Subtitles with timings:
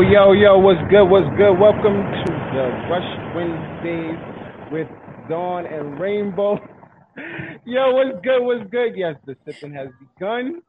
[0.00, 1.04] Yo, yo, yo, what's good?
[1.04, 1.60] What's good?
[1.60, 4.88] Welcome to the Rush Wednesdays with
[5.28, 6.54] Dawn and Rainbow.
[7.66, 8.40] Yo, what's good?
[8.40, 8.96] What's good?
[8.96, 10.62] Yes, the sipping has begun.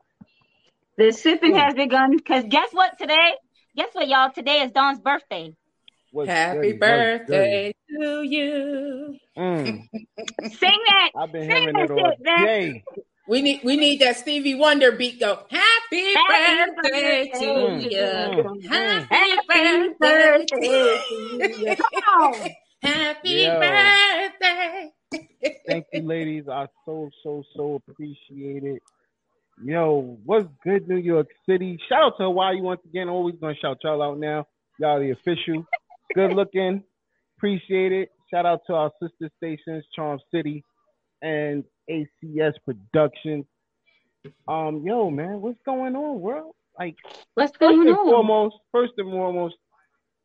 [0.98, 3.32] The sipping has begun because guess what today?
[3.78, 4.32] Guess what, y'all?
[4.36, 5.54] Today is Dawn's birthday.
[6.12, 6.80] What's Happy good?
[6.80, 9.18] Birthday to you.
[9.38, 9.88] Mm,
[10.44, 11.12] Sing that.
[11.16, 12.84] I've been Sing hearing that it all day.
[13.32, 15.46] We need we need that Stevie Wonder beat go.
[15.50, 17.46] Happy, Happy birthday birthday to
[17.90, 17.98] you.
[17.98, 20.48] mm, Happy Happy birthday.
[20.60, 21.76] birthday to you.
[21.78, 22.50] Come on.
[22.84, 23.58] Happy Yo.
[23.58, 24.92] birthday.
[25.66, 26.50] Thank you, ladies.
[26.50, 28.84] I so, so, so appreciate it.
[29.64, 31.80] Yo, what's good, New York City?
[31.88, 33.08] Shout out to Hawaii once again.
[33.08, 34.46] Always gonna shout y'all out now.
[34.78, 35.66] Y'all the official.
[36.16, 36.84] Good looking.
[37.38, 38.10] Appreciate it.
[38.30, 40.66] Shout out to our sister stations, Charm City
[41.22, 43.46] and ACS Productions.
[44.48, 46.54] Um, yo, man, what's going on, world?
[46.78, 46.96] Like,
[47.36, 48.06] What's first going and on?
[48.06, 49.56] foremost, first and foremost,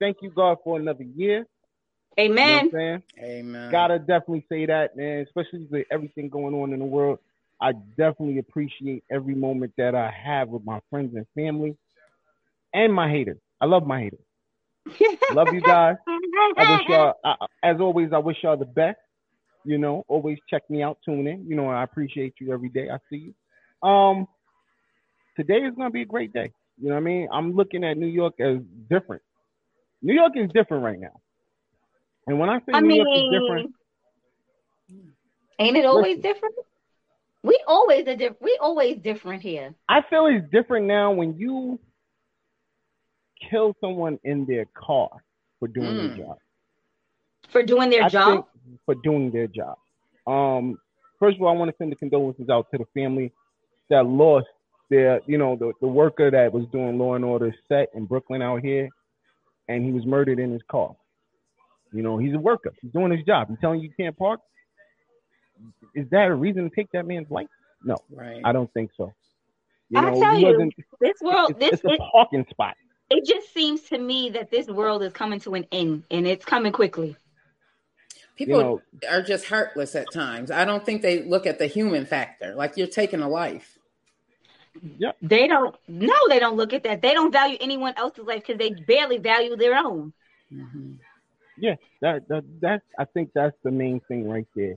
[0.00, 1.46] thank you, God, for another year.
[2.18, 2.34] You know
[2.72, 3.02] Amen.
[3.18, 3.70] Amen.
[3.70, 5.26] Gotta definitely say that, man.
[5.26, 7.18] Especially with everything going on in the world,
[7.60, 11.76] I definitely appreciate every moment that I have with my friends and family,
[12.72, 13.38] and my haters.
[13.60, 14.20] I love my haters.
[15.32, 15.96] Love you guys.
[16.56, 18.98] I wish y'all, I, as always, I wish y'all the best.
[19.66, 21.44] You know, always check me out, tune in.
[21.46, 22.88] You know, I appreciate you every day.
[22.88, 23.32] I see
[23.82, 23.88] you.
[23.88, 24.28] Um,
[25.36, 26.52] today is gonna be a great day.
[26.80, 27.28] You know what I mean?
[27.32, 29.22] I'm looking at New York as different.
[30.02, 31.20] New York is different right now.
[32.28, 33.74] And when I say I New York is different,
[35.58, 36.22] ain't it always Listen.
[36.32, 36.54] different?
[37.42, 39.74] We always a diff- We always different here.
[39.88, 41.78] I feel it's different now when you
[43.50, 45.08] kill someone in their car
[45.58, 46.16] for doing Mm.
[46.16, 46.38] their job.
[47.48, 48.48] For doing their I job.
[48.66, 49.76] Think for doing their job.
[50.26, 50.78] Um,
[51.18, 53.32] first of all, I want to send the condolences out to the family
[53.90, 54.46] that lost
[54.90, 58.42] their, you know, the, the worker that was doing Law and Order set in Brooklyn
[58.42, 58.88] out here,
[59.68, 60.94] and he was murdered in his car.
[61.92, 62.72] You know, he's a worker.
[62.82, 63.48] He's doing his job.
[63.48, 64.40] He's telling you you can't park.
[65.94, 67.48] Is that a reason to take that man's life?
[67.84, 68.40] No, Right.
[68.44, 69.12] I don't think so.
[69.90, 70.70] You I tell you.
[71.00, 72.74] This world, It's, this it's a it, parking spot.
[73.10, 76.44] it just seems to me that this world is coming to an end, and it's
[76.44, 77.16] coming quickly.
[78.36, 80.50] People You know, are just heartless at times.
[80.50, 82.54] I don't think they look at the human factor.
[82.54, 83.78] Like you're taking a life.
[84.98, 85.12] Yeah.
[85.22, 85.74] They don't.
[85.88, 87.00] No, they don't look at that.
[87.00, 90.12] They don't value anyone else's life because they barely value their own.
[90.52, 90.98] Mhm.
[91.56, 94.76] yeah, that that that I think that's the main thing right there.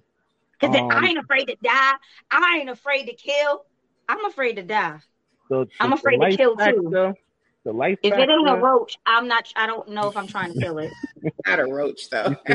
[0.59, 1.93] Because Um, I ain't afraid to die.
[2.31, 3.65] I ain't afraid to kill.
[4.07, 4.99] I'm afraid to die.
[5.49, 7.15] The, I'm afraid to the life kill, too.
[7.69, 8.23] Factor, The life If factor.
[8.23, 9.47] it ain't a roach, I'm not.
[9.55, 10.91] I don't know if I'm trying to kill it.
[11.47, 12.35] Not a roach though.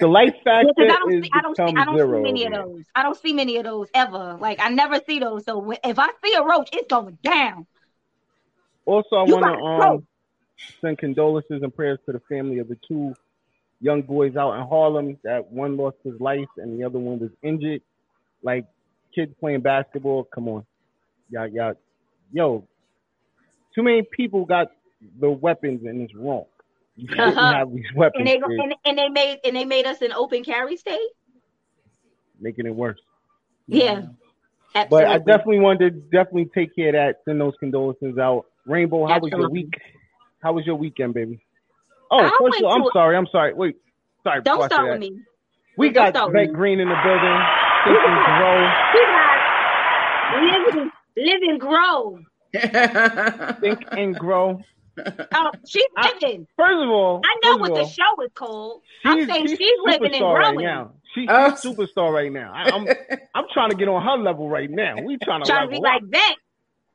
[0.00, 1.30] the life factor Because I don't is see.
[1.32, 1.74] I don't see.
[1.76, 2.18] I don't zero.
[2.18, 2.84] see many of over those.
[2.94, 4.36] I don't see many of those ever.
[4.40, 5.44] Like I never see those.
[5.44, 7.66] So if I see a roach, it's going down.
[8.86, 10.06] Also, I want to gotta um
[10.80, 13.14] send condolences and prayers to the family of the two
[13.80, 15.18] young boys out in Harlem.
[15.24, 17.82] That one lost his life and the other one was injured.
[18.42, 18.66] Like
[19.14, 20.24] kids playing basketball.
[20.24, 20.66] Come on,
[21.30, 21.74] y'all, y'all,
[22.32, 22.66] yo.
[23.78, 24.72] Too many people got
[25.20, 26.46] the weapons and it's wrong.
[26.96, 27.52] You shouldn't Uh-huh.
[27.54, 28.28] have these weapons.
[28.28, 30.98] And they and, and they made and they made us an open carry state.
[32.40, 32.98] making it worse.
[33.68, 34.06] Yeah,
[34.74, 35.06] But absolutely.
[35.14, 37.20] I definitely wanted to definitely take care of that.
[37.24, 38.46] Send those condolences out.
[38.66, 39.74] Rainbow, how was your week?
[40.42, 41.38] How was your weekend, baby?
[42.10, 43.16] Oh, I first went of all, I'm to- sorry.
[43.16, 43.54] I'm sorry.
[43.54, 43.76] Wait,
[44.24, 44.40] sorry.
[44.42, 45.00] don't before I start with that.
[45.00, 45.20] me.
[45.76, 47.38] We Don't got start with Green in the building.
[47.84, 48.58] Think and grow.
[48.94, 49.38] We got
[50.42, 52.18] live and live and grow.
[53.60, 54.60] Think and grow.
[54.98, 56.46] Oh, she's living.
[56.56, 58.82] First of all, I know what of the show is called.
[59.04, 60.92] I'm saying she's, living and superstar right now.
[61.14, 61.52] She, she's Oh.
[61.62, 62.52] superstar right now.
[62.52, 62.86] I, I'm
[63.34, 65.00] I'm trying to get on her level right now.
[65.00, 66.02] We trying to Trying to level be up.
[66.02, 66.34] like that.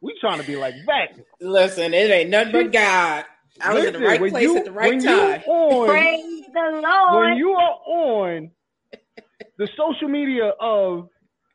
[0.02, 1.12] We trying to be like that.
[1.40, 3.26] Listen, it ain't nothing but God.
[3.62, 5.42] I was in the right place you- at the right time.
[5.46, 7.30] You on, Praise the Lord.
[7.30, 8.52] when you are on
[9.58, 11.08] the social media of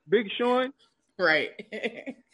[0.08, 0.72] Big Sean,
[1.18, 1.50] Right.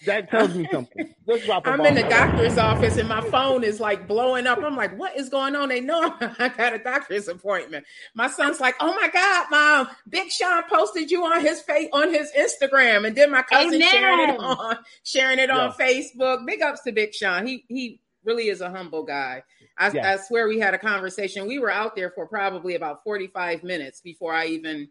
[0.05, 1.15] that tells me something.
[1.27, 4.59] Just drop a I'm in the doctor's office and my phone is like blowing up.
[4.63, 5.71] I'm like, what is going on?
[5.71, 7.87] They know I got a doctor's appointment.
[8.15, 12.13] My son's like, oh my God, mom, Big Sean posted you on his face on
[12.13, 13.07] his Instagram.
[13.07, 13.89] And then my cousin Amen.
[13.91, 16.45] sharing it on sharing it on Facebook.
[16.47, 17.47] Big ups to Big Sean.
[17.47, 19.43] He he really is a humble guy.
[19.79, 20.13] I, Yeah.
[20.13, 21.47] I swear we had a conversation.
[21.47, 24.89] We were out there for probably about 45 minutes before I even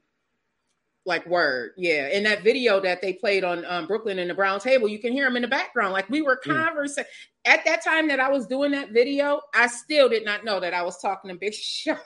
[1.06, 4.60] like word yeah in that video that they played on um, brooklyn and the brown
[4.60, 6.66] table you can hear him in the background like we were Mm.
[6.68, 7.04] conversing
[7.46, 10.74] at that time that i was doing that video i still did not know that
[10.74, 11.98] i was talking to big sean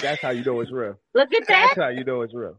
[0.00, 0.96] That's how you know it's real.
[1.14, 1.66] Look at that.
[1.70, 2.56] That's how you know it's real.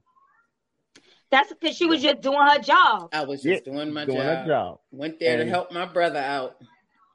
[1.31, 3.09] That's because she was just doing her job.
[3.13, 4.25] i was Yeah, just doing my Doing job.
[4.25, 4.79] her job.
[4.91, 6.57] went there And- to help my brother out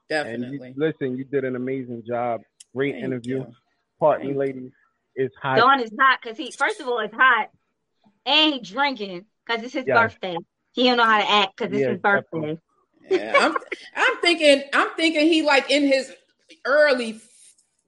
[0.09, 2.41] definitely you, listen, you did an amazing job.
[2.75, 3.37] Great Thank interview.
[3.39, 3.53] you.
[3.99, 4.71] Pardon me, Thank ladies.
[5.15, 5.57] It's hot.
[5.57, 7.49] Dawn is hot because he, first of all, it's hot,
[8.25, 10.01] and he drinking because it's his Yeah.
[10.01, 10.37] birthday.
[10.73, 12.57] He don't know how to act because it's Yeah, his birthday.
[13.09, 13.55] yeah, I'm,
[13.95, 16.11] I'm thinking i'm thinking he like in his
[16.65, 17.19] early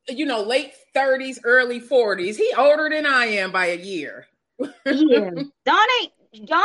[0.08, 4.28] you know late 30s early 40s he older than i am by a year
[4.60, 5.32] Yeah,
[5.66, 6.64] Dawn ain't Dawn.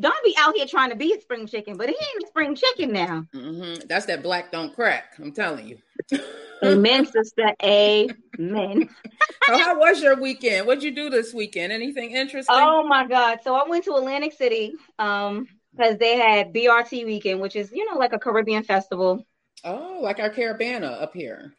[0.00, 2.54] Dawn be out here trying to be a spring chicken, but he ain't a spring
[2.56, 3.24] chicken now.
[3.32, 5.14] hmm That's that black don't crack.
[5.18, 5.78] I'm telling you.
[6.64, 7.52] Amen, sister.
[7.62, 8.88] Amen.
[9.46, 10.66] so how was your weekend?
[10.66, 11.72] What'd you do this weekend?
[11.72, 12.56] Anything interesting?
[12.58, 13.38] Oh my God!
[13.44, 15.46] So I went to Atlantic City, um,
[15.76, 19.24] because they had BRT weekend, which is you know like a Caribbean festival,
[19.64, 21.54] Oh, like our Caribana up here.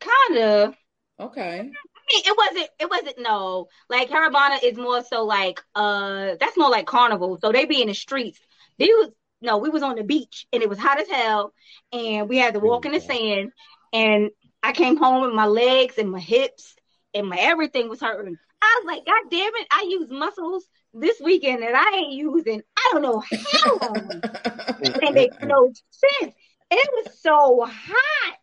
[0.00, 0.74] kind of.
[1.20, 1.70] Okay.
[2.10, 2.70] It wasn't.
[2.80, 3.18] It wasn't.
[3.20, 7.38] No, like Caribana is more so like uh, that's more like carnival.
[7.40, 8.40] So they be in the streets.
[8.78, 9.10] They was
[9.40, 11.52] no, we was on the beach and it was hot as hell,
[11.92, 13.52] and we had to walk in the sand.
[13.92, 14.30] And
[14.62, 16.74] I came home and my legs and my hips
[17.14, 18.36] and my everything was hurting.
[18.60, 19.66] I was like, God damn it!
[19.70, 22.62] I use muscles this weekend that I ain't using.
[22.76, 23.22] I don't know
[23.52, 24.22] how long.
[25.02, 26.34] and make no sense.
[26.70, 28.38] It was so hot.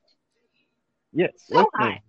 [1.13, 1.31] Yes.
[1.47, 1.99] So hot.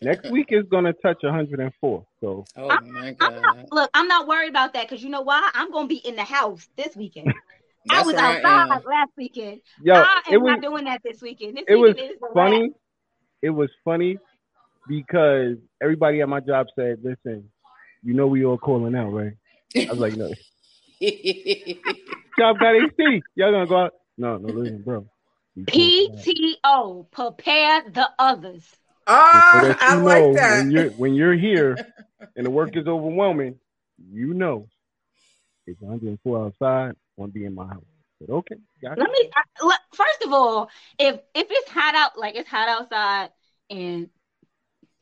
[0.00, 2.06] Next week is gonna touch 104.
[2.20, 5.50] So oh my I'm not, look, I'm not worried about that because you know why?
[5.54, 7.32] I'm gonna be in the house this weekend.
[7.90, 9.60] I was where I outside last weekend.
[9.82, 11.56] yo, I it am was not doing that this weekend.
[11.56, 12.70] This it was weekend is the funny.
[13.42, 14.18] It was funny
[14.86, 17.50] because everybody at my job said, "Listen,
[18.02, 19.32] you know we all calling out, right?"
[19.76, 20.32] I was like, "No,
[21.00, 23.22] Y'all got AC.
[23.34, 25.06] Y'all gonna go out?" No, no, listen, bro.
[25.56, 26.24] We calling out.
[26.24, 27.10] PTO.
[27.10, 28.64] Prepare the others.
[29.08, 30.58] Ah, oh, So that I you like know that.
[30.58, 31.76] When you're when you're here
[32.36, 33.58] and the work is overwhelming,
[34.10, 34.68] you know
[35.66, 36.94] it's 104 outside.
[37.16, 37.84] Want to be in my house?
[38.20, 42.18] But okay, got Let me I, look, first of all, if if it's hot out,
[42.18, 43.30] like it's hot outside,
[43.70, 44.08] and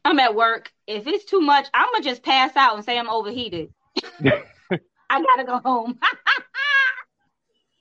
[0.05, 3.11] I'm at work, if it's too much, I'm gonna just pass out and say I'm
[3.11, 3.73] overheated.
[5.09, 5.99] I gotta go home.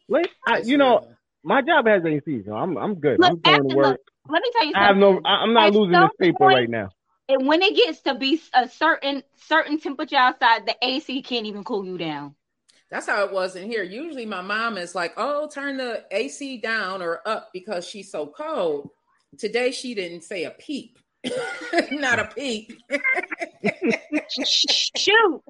[0.07, 1.07] Like, I, you know,
[1.43, 3.19] my job has AC, so I'm I'm good.
[3.19, 3.99] Look, I'm going to work.
[4.27, 4.83] Look, Let me tell you something.
[4.83, 5.21] I have no.
[5.25, 6.89] I, I'm not At losing some this paper point- right now.
[7.27, 11.63] And when it gets to be a certain certain temperature outside, the AC can't even
[11.63, 12.35] cool you down.
[12.91, 13.81] That's how it was in here.
[13.81, 18.27] Usually my mom is like, oh, turn the AC down or up because she's so
[18.27, 18.91] cold.
[19.39, 20.99] Today she didn't say a peep.
[21.91, 22.73] Not a peep.
[24.29, 25.41] Shoot.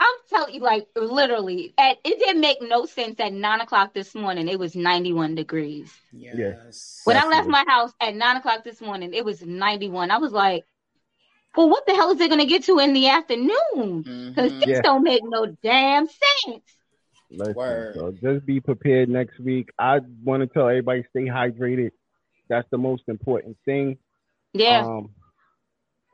[0.00, 4.14] I'm telling you, like literally, at it didn't make no sense at nine o'clock this
[4.14, 4.48] morning.
[4.48, 5.92] It was 91 degrees.
[6.12, 7.02] Yes.
[7.04, 10.10] When I left my house at nine o'clock this morning, it was 91.
[10.10, 10.64] I was like,
[11.56, 14.02] well, what the hell is it gonna get to in the afternoon?
[14.02, 14.60] Because Mhm.
[14.60, 14.82] this Yeah.
[14.82, 16.64] don't make no damn sense.
[17.30, 17.94] Listen, Word.
[17.94, 19.70] so just be prepared next week.
[19.78, 21.92] I want to tell everybody stay hydrated.
[22.48, 23.98] That's the most important thing.
[24.52, 24.84] Yeah.
[24.84, 25.14] Um,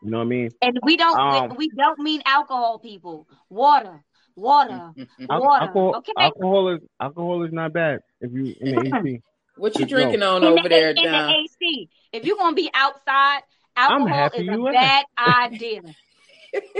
[0.06, 0.50] you know what I mean?
[0.62, 3.26] and we don't um, we, we don't mean alcohol, people.
[3.50, 4.04] Water.
[4.36, 4.92] Water.
[5.28, 5.64] Water.
[5.64, 6.12] alcohol, okay.
[6.16, 9.22] alcohol is alcohol is not bad if you in the AC.
[9.58, 9.96] What you Just know.
[9.96, 11.88] drinking on in over the, there, in the AC.
[12.12, 13.40] If you're gonna be outside,
[13.74, 15.80] I'm alcohol happy is a you bad idea.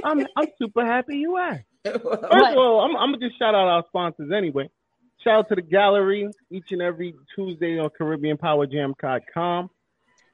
[0.05, 1.65] I'm I'm super happy you asked.
[1.85, 2.53] First What?
[2.53, 4.69] of all, I'm, I'm gonna just shout out our sponsors anyway.
[5.25, 9.71] Shout out to the gallery each and every Tuesday on CaribbeanPowerJam.com.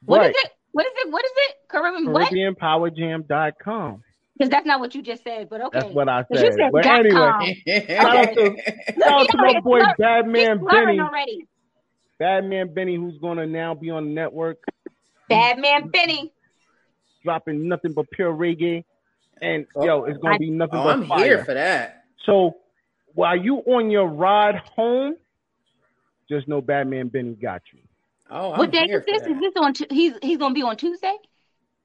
[0.04, 0.50] What is it?
[0.72, 1.10] What is it?
[1.12, 1.56] What is it?
[1.68, 2.30] Caribbean what?
[2.32, 4.02] CaribbeanPowerJam.com.
[4.38, 5.80] Because that's not what you just said, but okay.
[5.80, 6.54] That's what I 'Cause you said.
[6.54, 7.46] said But dot anyway, com.
[7.86, 8.56] shout out to,
[8.98, 11.00] shout out to my boy slur- Bad He's Man slurring Benny.
[11.00, 11.46] already.
[12.18, 14.58] Bad Man Benny, who's gonna now be on the network,
[15.28, 16.32] Bad man Benny.
[17.22, 18.84] dropping nothing but pure reggae.
[19.42, 19.84] And Oh.
[19.84, 21.24] yo, it's gonna be nothing Oh, but I'm fire.
[21.24, 22.04] here for that.
[22.24, 22.56] So
[23.14, 25.16] while you on your ride home,
[26.28, 27.80] just know Bad Man Benny got you.
[28.34, 29.22] Oh, I'm What day is this?
[29.22, 29.74] Is this on?
[29.74, 31.14] Tu- He's he's gonna be on Tuesday.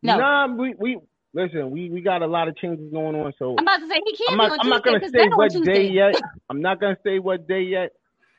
[0.04, 1.00] No, Nah, we, we
[1.34, 3.34] listen, we, we got a lot of changes going on.
[3.38, 5.28] So I'm about to say he can't I'm be not on I'm not gonna say
[5.36, 5.74] what Tuesday.
[5.88, 6.16] day yet.
[6.50, 7.92] I'm not gonna say what day yet,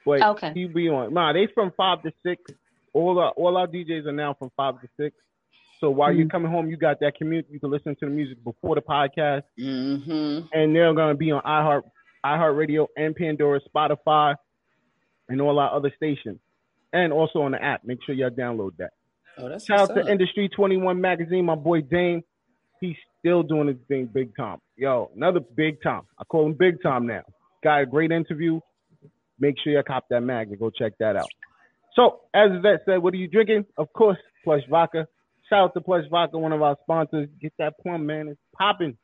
[0.06, 0.52] but Okay.
[0.54, 1.12] he'll be on.
[1.12, 2.42] Nah, they from five to six.
[2.94, 5.14] All our all our DJs are now from five to six.
[5.80, 6.18] So while Mm-hmm.
[6.20, 7.46] you're coming home, you got that commute.
[7.50, 10.46] You can listen to the music before the podcast, Mm-hmm.
[10.52, 11.82] and they're gonna be on iHeart,
[12.24, 14.34] iHeartRadio, and Pandora, Spotify,
[15.28, 16.38] and all our other stations,
[16.92, 17.85] and also on the app.
[17.85, 18.90] Make sure y'all download that.
[19.38, 20.12] Oh, that's Shout out what's to.
[20.12, 22.23] Industry 21 Magazine, my boy Dane.
[22.80, 24.59] He's still doing his thing big time.
[24.76, 26.02] Yo, another big time.
[26.18, 27.23] I call him big time now.
[27.62, 28.61] Got a great interview.
[29.40, 31.28] Make sure you cop that mag and go check that out.
[31.95, 33.66] So, as Yvette said, what are you drinking?
[33.76, 35.07] Of course, Plush Vodka.
[35.49, 37.28] Shout out to Plush Vodka, one of our sponsors.
[37.40, 38.28] Get that plum, man.
[38.28, 38.97] It's popping.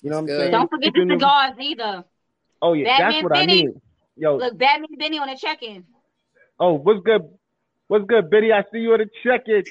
[0.00, 0.40] You know what I'm good.
[0.40, 0.50] saying?
[0.52, 2.04] Don't forget the Keeping them- cigars either.
[2.60, 2.84] Oh, yeah.
[2.84, 3.62] Bad Man that's what I Benny.
[3.66, 3.74] need.
[4.16, 5.84] Yo, Look, Bad man Benny on the check-in.
[6.62, 7.22] Oh, what's good?
[7.88, 8.52] What's good, Biddy?
[8.52, 9.68] I see you at the check it.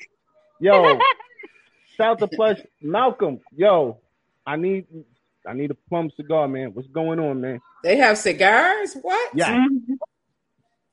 [0.60, 1.00] Yo,
[1.98, 3.40] Shout to Plush Malcolm.
[3.56, 4.00] Yo,
[4.46, 4.86] I need
[5.48, 6.74] I need a plum cigar, man.
[6.74, 7.60] What's going on, man?
[7.84, 8.96] They have cigars?
[9.02, 9.32] What?
[9.34, 9.58] Yeah.
[9.68, 9.98] Mhm.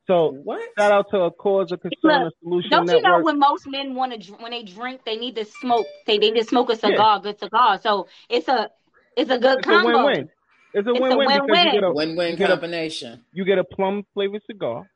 [0.06, 0.62] So What?
[0.78, 3.94] shout out to a cause, a concern, a solution Don't you know when most men
[3.94, 5.86] want to when they drink, they need to smoke.
[6.06, 7.78] They need to smoke a cigar, good cigar.
[7.82, 8.70] So it's a
[9.16, 10.06] it's a good it's a combo.
[10.06, 10.30] win-win.
[10.72, 11.72] It's a It's a win-win because you win-win.
[11.74, 13.24] get a Win-win you get a- combination.
[13.34, 14.88] you get a plum flavored cigar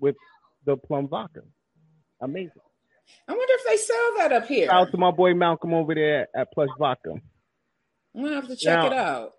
[0.00, 0.16] with
[0.66, 1.40] the plum vodka.
[2.20, 2.50] Amazing.
[3.28, 4.66] I wonder if they sell that up here.
[4.66, 7.14] Shout out to my boy Malcolm over there at Plush Vodka.
[8.14, 9.32] I'm gonna have to check Now- it out.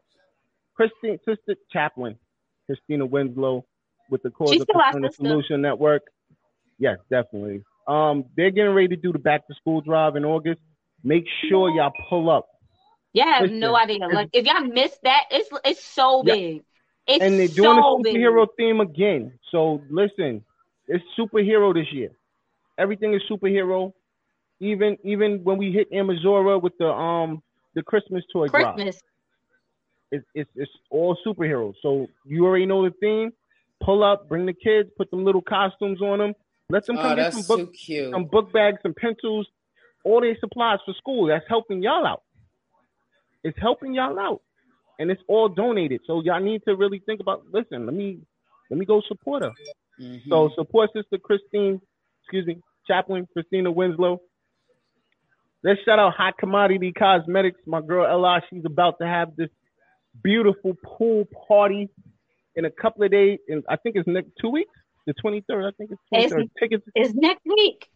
[0.73, 2.17] Christine, Sister Chaplain,
[2.67, 3.65] Christina Winslow,
[4.09, 5.27] with the cause She's of the our Concern and sister.
[5.27, 6.03] Solution Network.
[6.77, 7.63] Yes, definitely.
[7.87, 10.61] Um, they're getting ready to do the back to school drive in August.
[11.03, 12.47] Make sure y'all pull up.
[13.13, 14.07] Yeah, I have Listen, no idea.
[14.07, 16.33] Like if y'all missed that, it's it's so Yeah.
[16.35, 16.63] big.
[17.07, 18.15] It's and they're doing so the big.
[18.17, 19.39] superhero theme again.
[19.49, 20.45] So listen,
[20.87, 22.09] it's superhero this year.
[22.77, 23.93] Everything is superhero.
[24.59, 27.41] Even even when we hit Amazora with the um
[27.75, 29.01] the Christmas toy drop, Christmas.
[30.11, 31.73] it's, it's it's all superheroes.
[31.81, 33.31] So you already know the theme.
[33.83, 36.33] Pull up, bring the kids, put them little costumes on them.
[36.69, 38.11] Let them come Oh, get some book, too cute.
[38.11, 39.47] some book bags, some pencils,
[40.03, 41.27] all their supplies for school.
[41.27, 42.23] That's helping y'all out.
[43.43, 44.41] It's helping y'all out,
[44.99, 46.01] and it's all donated.
[46.07, 47.45] So y'all need to really think about.
[47.53, 48.17] Listen, let me
[48.71, 49.51] let me go support her.
[49.99, 50.21] Mhm.
[50.29, 51.81] So support Sister Christine,
[52.23, 54.21] excuse me, Chaplain Christina Winslow.
[55.63, 57.59] Let's shout out Hot Commodity Cosmetics.
[57.65, 59.49] My girl Ella, she's about to have this
[60.23, 61.89] beautiful pool party
[62.55, 63.39] in a couple of days.
[63.49, 64.71] And I think it's next two weeks,
[65.05, 65.65] the twenty third.
[65.65, 67.87] I think it's twenty It's- Tickets It's next week.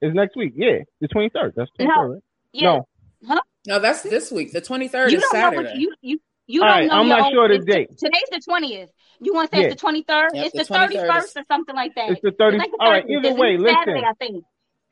[0.00, 0.52] is next week.
[0.56, 1.54] Yeah, the twenty third.
[1.56, 2.02] That's twenty No.
[2.02, 2.22] Right?
[2.52, 2.80] Yeah.
[3.20, 4.52] No, no, that's this week.
[4.52, 5.70] The 23rd you is don't know Saturday.
[5.70, 6.94] what you you you All don't right, know.
[6.94, 7.90] I'm your not own- sure the it's- date.
[7.98, 8.90] Today's the twentieth.
[9.20, 9.68] You want to say Yeah.
[9.68, 10.30] it's the twenty third?
[10.34, 12.10] Yep, it's the the 23rd thirty is- first or something like that.
[12.10, 14.04] It's the 30 like all right, either It's way, Saturday, listen.
[14.04, 14.44] I think.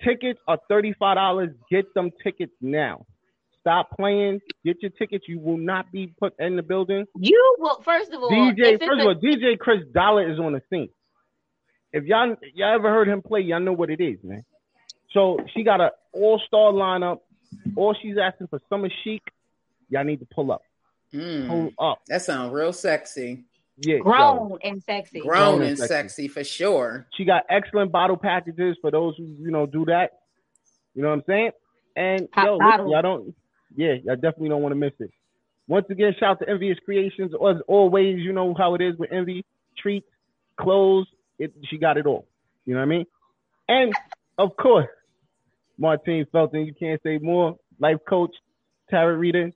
[0.05, 1.51] tickets are thirty five dollars.
[1.71, 3.07] Get them tickets now.
[3.61, 4.41] Stop playing.
[4.65, 5.25] Get your tickets.
[5.29, 7.05] You will not be put in the building.
[7.19, 8.31] You will first of all.
[8.31, 10.89] DJ, first a- of all, DJ Chris Dollar is on the scene.
[11.93, 14.45] If y'all y'all ever heard him play, y'all know what it is, man.
[15.13, 17.21] So she got an all star lineup.
[17.77, 19.23] All she's asking for summer chic.
[19.89, 20.63] Y'all need to pull up.
[21.17, 22.01] Mm, Pull up.
[22.09, 23.45] that sounds real sexy.
[23.79, 23.97] Yeah.
[23.97, 24.03] yo.
[24.03, 25.21] grown and sexy.
[25.21, 25.89] Grown Grown and and sexy.
[25.95, 27.07] sexy for sure.
[27.17, 30.21] She got excellent bottle packages for those who you know do that.
[30.95, 31.51] You know what I'm saying?
[31.97, 33.35] And Hot yo, listen, y'all don't.
[33.77, 35.11] Yeah, y'all definitely don't want to miss it.
[35.69, 37.33] Once again, shout out to Envious Creations.
[37.35, 39.45] As always, you know how it is with Envy.
[39.77, 40.07] Treats,
[40.59, 41.07] clothes.
[41.39, 42.27] It, she got it all.
[42.65, 43.07] You know what I mean?
[43.69, 43.93] And
[44.39, 44.87] of course,
[45.77, 46.65] Martine Felton.
[46.67, 47.57] You can't say more.
[47.79, 48.35] Life coach,
[48.89, 49.51] tarot reader.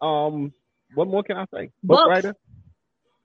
[0.00, 0.52] Um,
[0.94, 1.70] what more can I say?
[1.82, 2.08] Book Books.
[2.08, 2.36] writer.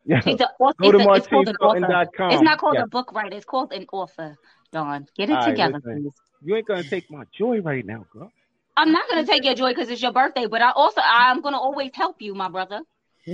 [0.05, 0.19] Yeah.
[0.19, 2.09] She's a, it's, Go to a, it's called an author.
[2.29, 2.83] It's not called Yeah.
[2.83, 3.35] a book writer.
[3.35, 4.37] It's called an author.
[4.71, 6.03] Dawn, get it All right, together, listen.
[6.03, 6.13] please.
[6.43, 8.31] You ain't gonna take my joy right now, girl.
[8.75, 11.59] I'm not gonna take your joy because it's your birthday, but I also I'm gonna
[11.59, 12.81] always help you, my brother.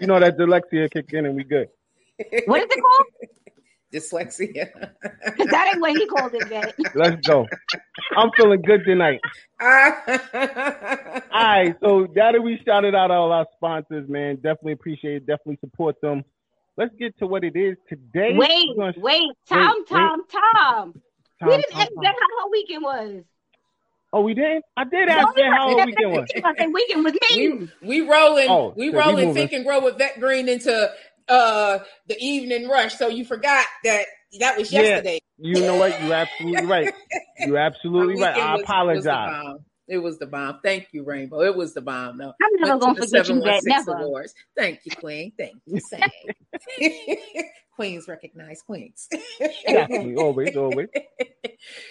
[0.00, 1.68] You know that dyslexia kick in and we good.
[2.46, 3.06] What is it called?
[3.92, 4.70] Dyslexia.
[4.72, 6.74] 'Cause that ain't what he called it yet.
[6.94, 7.46] Let's go.
[8.16, 9.20] I'm feeling good tonight.
[9.60, 9.68] All
[11.32, 15.26] right, so now that we shouted out all our sponsors, man, definitely appreciate it.
[15.26, 16.24] Definitely support them.
[16.76, 18.34] Let's get to what it is today.
[18.36, 19.88] Wait, We're gonna- wait, Tom, wait.
[19.88, 21.02] Tom, Tom.
[21.42, 22.04] We didn't Tom, ask Tom.
[22.04, 23.22] How her weekend was.
[24.12, 24.62] Oh, we did?
[24.76, 26.26] I did ask Jen how her weekend was.
[26.44, 27.68] I weekend was me.
[27.82, 29.34] we we rolling Oh, we so rolling moving.
[29.48, 30.90] think and grow with vet green into
[31.28, 32.96] uh the evening rush.
[32.96, 34.04] So you forgot that
[34.40, 35.20] That was yesterday.
[35.38, 35.50] Yeah.
[35.54, 35.60] yesterday.
[35.60, 36.02] You know what?
[36.02, 36.92] You absolutely right.
[37.40, 38.34] You absolutely right.
[38.34, 39.04] weekend I was- was apologize.
[39.44, 39.58] bomb.
[39.90, 40.60] It was the bomb.
[40.62, 41.40] Thank you, Rainbow.
[41.40, 42.18] It was the bomb.
[42.18, 43.62] No, I'm never gonna to forget you that.
[43.64, 43.92] Never.
[43.92, 44.34] Awards.
[44.54, 45.32] Thank you, Queen.
[45.38, 45.80] Thank you.
[45.88, 46.02] Say.
[47.74, 49.08] queens recognize queens.
[49.66, 50.88] Definitely, always, always.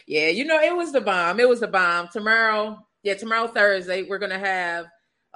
[0.06, 1.40] yeah, you know, it was the bomb.
[1.40, 2.10] It was the bomb.
[2.12, 4.86] Tomorrow, yeah, tomorrow Thursday, we're gonna have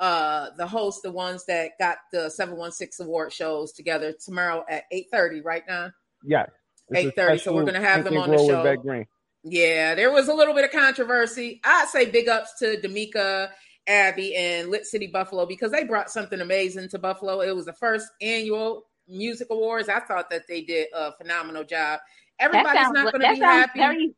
[0.01, 5.41] uh the host, the ones that got the 716 award shows together tomorrow at 8:30,
[5.46, 5.91] right now.
[6.24, 6.50] Yes.
[6.93, 8.63] 8:30, so we're gonna have them on the show.
[8.63, 9.05] Beck Green.
[9.43, 11.62] Yeah, there was a little bit of controversy.
[11.63, 13.51] I'd say big ups to D'Amica,
[13.88, 17.41] Abby, and Lit City Buffalo because they brought something amazing to Buffalo.
[17.41, 19.89] It was the first annual music awards.
[19.89, 22.00] I thought that they did a phenomenal job.
[22.39, 23.79] Everybody's sounds, not going to be sounds happy.
[23.79, 24.15] very.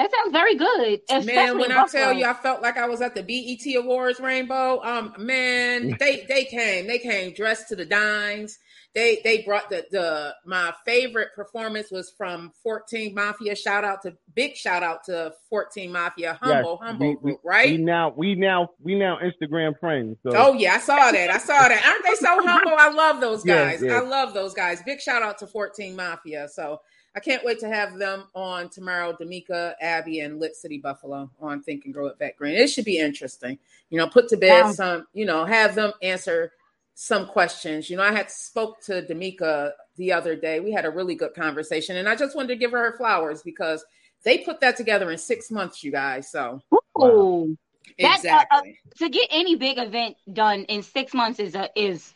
[0.00, 1.00] That sounds very good.
[1.10, 3.74] especially Man, when in I tell you, I felt like I was at the BET
[3.76, 4.80] Awards, Rainbow.
[4.82, 8.58] Um, man, they they came, they came dressed to the dines.
[8.92, 13.54] They they brought the the my favorite performance was from 14 Mafia.
[13.54, 17.48] Shout out to big shout out to 14 Mafia, humble Yes, humble we- group, We
[17.48, 17.78] right?
[17.78, 20.16] now, we now, we now Instagram friends.
[20.24, 21.30] So Oh yeah, I saw that.
[21.30, 21.86] I saw that.
[21.86, 22.72] Aren't they so humble?
[22.76, 23.82] I love those Yeah, guys.
[23.82, 23.94] yeah.
[23.96, 24.82] I love those guys.
[24.82, 26.48] Big shout out to 14 Mafia.
[26.48, 26.80] So
[27.14, 29.12] I can't wait to have them on tomorrow.
[29.16, 32.54] D'Amica, Abby, and Lit City Buffalo on Think and Grow It Back Green.
[32.54, 33.58] It should be interesting.
[33.88, 35.06] You know, put to bed Sounds- some.
[35.12, 36.52] You know, have them answer
[36.94, 37.90] some questions.
[37.90, 40.60] You know, I had spoke to D'Amica the other day.
[40.60, 43.42] We had a really good conversation, and I just wanted to give her her flowers
[43.42, 43.84] because
[44.22, 45.82] they put that together in six months.
[45.82, 46.62] You guys, so
[47.00, 47.56] Ooh.
[47.98, 48.78] That, uh, uh, exactly.
[48.98, 52.14] to get any big event done in six months is a is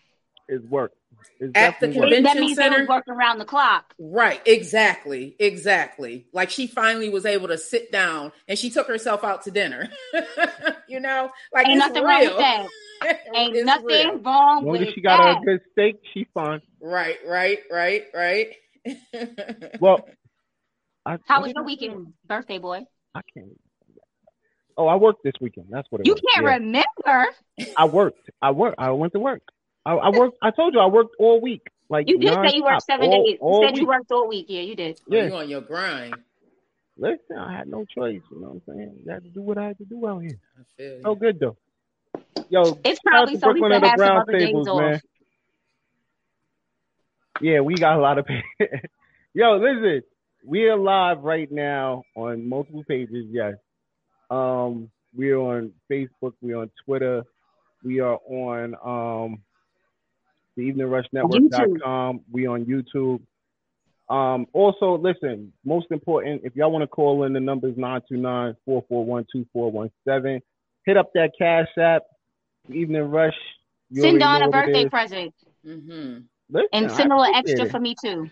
[0.49, 0.93] it's work.
[1.41, 2.81] It's At the convention that means they center?
[2.81, 3.95] was working around the clock.
[3.99, 6.27] Right, exactly, exactly.
[6.33, 9.89] Like she finally was able to sit down and she took herself out to dinner.
[10.89, 12.09] you know, like Ain't nothing real.
[12.09, 12.67] wrong with that.
[13.35, 14.19] Ain't It's nothing real.
[14.19, 15.43] wrong As long with as she got that.
[15.43, 16.61] a good steak, she's fine.
[16.81, 18.55] Right, right, right, right.
[19.81, 20.07] Well,
[21.07, 22.87] I, How what was your weekend, birthday boy?
[23.15, 23.49] I can't.
[24.77, 25.67] Oh, I worked this weekend.
[25.71, 26.23] That's what it You was.
[26.35, 26.55] can't Yeah.
[26.55, 27.33] remember.
[27.77, 28.31] I worked.
[28.43, 28.77] I worked.
[28.79, 29.43] I went to work.
[29.87, 30.39] I, I worked.
[30.43, 31.63] I told you I worked all week.
[31.89, 33.39] Like You did say you worked seven all- days.
[33.41, 33.89] all you said you week.
[33.89, 34.47] worked all week.
[34.49, 35.01] Yeah, you did.
[35.09, 35.27] Yeah.
[35.27, 36.15] you on your grind.
[36.97, 38.21] Listen, I had no choice.
[38.31, 38.97] You know what I'm saying?
[39.11, 40.39] I had to do what I had to do out here.
[40.59, 41.01] I feel you.
[41.03, 41.57] So good though.
[42.49, 44.69] Yo, It's probably to so we Brooklyn could the have some Brown other days Tables,
[44.69, 44.81] off.
[44.81, 45.01] man.
[47.41, 48.27] Yeah, we got a lot of.
[49.35, 50.03] Yo, listen,
[50.47, 53.27] we are live right now on multiple pages.
[53.31, 53.55] Yes,
[54.31, 57.25] um, we're on Facebook, we're on Twitter,
[57.83, 59.43] we are on um,
[60.57, 62.21] the Evening Rush Network.com.
[62.31, 63.21] We on YouTube.
[64.09, 70.41] Um, also, listen, most important, if y'all want to call in, the number is 929-441-2417.
[70.85, 72.03] Hit up that Cash App,
[72.71, 73.33] Evening Rush.
[73.91, 75.35] You Send know a birthday present
[75.67, 76.19] Mm-hmm.
[76.51, 77.71] Listen, and send a little extra it.
[77.71, 78.31] for me too.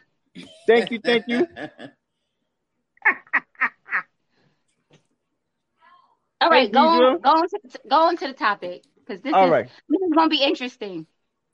[0.66, 1.46] Thank you, thank you.
[6.40, 7.58] All right, Thank go you, on, go on to
[7.88, 9.66] go on to the topic because this All is right.
[9.88, 11.06] this is gonna be interesting.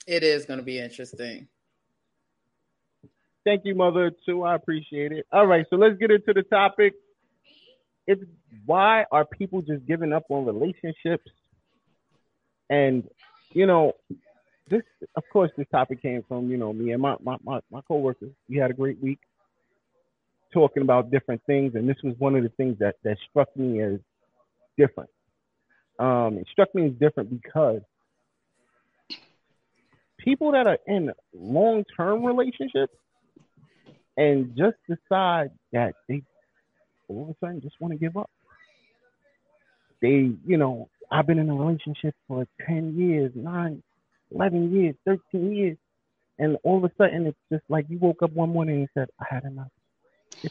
[0.09, 1.47] It is going to be interesting.
[3.45, 4.43] Thank you, Mother, too.
[4.43, 5.27] I appreciate it.
[5.31, 6.95] All right, so let's get into the topic.
[8.07, 8.23] It's
[8.65, 11.31] why are people just giving up on relationships?
[12.71, 13.05] And,
[13.53, 13.93] you know,
[14.71, 14.83] this,
[15.15, 18.33] of course, this topic came from, you know, me and my, my, my, my coworkers.
[18.49, 19.21] We had a great week
[20.55, 21.75] talking about different things.
[21.75, 23.99] And this was one of the things that, that struck me as
[24.79, 25.11] different.
[25.99, 27.81] Um, it struck me as different because
[30.29, 32.93] people that are in long term relationships
[34.19, 36.23] and just decide that they
[37.09, 38.31] all of a sudden just want to give up.
[40.03, 43.83] They, you know, I've been in a relationship for 10 years, 9,
[44.33, 45.77] 11 years, 13 years.
[46.39, 49.09] And all of a sudden, it's just like you woke up one morning and said,
[49.19, 49.71] I had enough.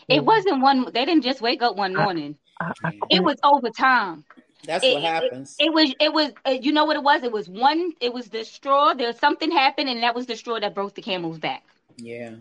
[0.09, 0.85] It wasn't one.
[0.91, 2.35] They didn't just wake up one morning.
[2.59, 4.25] I, I It was over time.
[4.65, 5.55] That's It- what happens.
[5.59, 5.93] It was.
[5.99, 6.31] It was.
[6.45, 7.23] Uh, you know what it was?
[7.23, 7.93] It was one.
[8.01, 8.93] It was the straw.
[8.93, 11.63] There was something happened, and that was the straw that broke the camel's back.
[11.97, 12.35] yeah.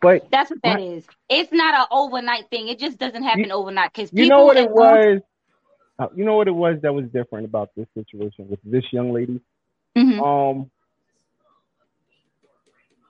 [0.00, 0.80] But That's what that Right.
[0.80, 1.06] is.
[1.28, 2.68] It's not an overnight thing.
[2.68, 5.20] It just doesn't happen overnight because you know what it was?
[5.98, 9.12] Uh, you know what it was that was different about this situation with this young
[9.12, 9.40] lady?
[9.96, 10.70] hmm Um,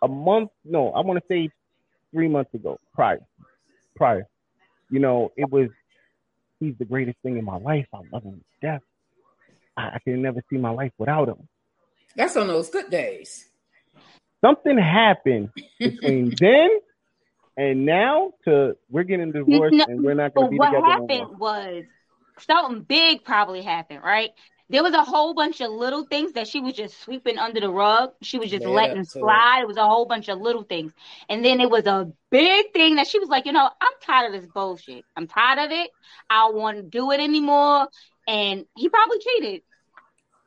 [0.02, 1.50] a month, no, I want to say
[2.12, 3.20] three months ago, prior,
[3.96, 4.26] prior,
[4.90, 5.68] you know, it was,
[6.62, 7.86] he's the greatest thing in my life.
[7.92, 8.82] I love him to death.
[9.76, 11.48] I, I can never see my life without him.
[12.16, 13.48] That's on those good days.
[14.44, 16.70] Something happened between then
[17.56, 20.86] and now to we're getting divorced No, and we're not going to be what together
[20.86, 21.38] no happened more.
[21.38, 21.84] was
[22.38, 24.30] something big probably happened, right?
[24.72, 27.70] There was a whole bunch of little things that she was just sweeping under the
[27.70, 28.12] rug.
[28.22, 29.20] She was just Led letting up to it.
[29.20, 29.60] slide.
[29.62, 30.92] It was a whole bunch of little things.
[31.28, 34.34] And then it was a big thing that she was like, you know, I'm tired
[34.34, 35.04] of this bullshit.
[35.14, 35.90] I'm tired of it.
[36.30, 37.86] I don't want to do it anymore.
[38.26, 39.62] And he probably cheated.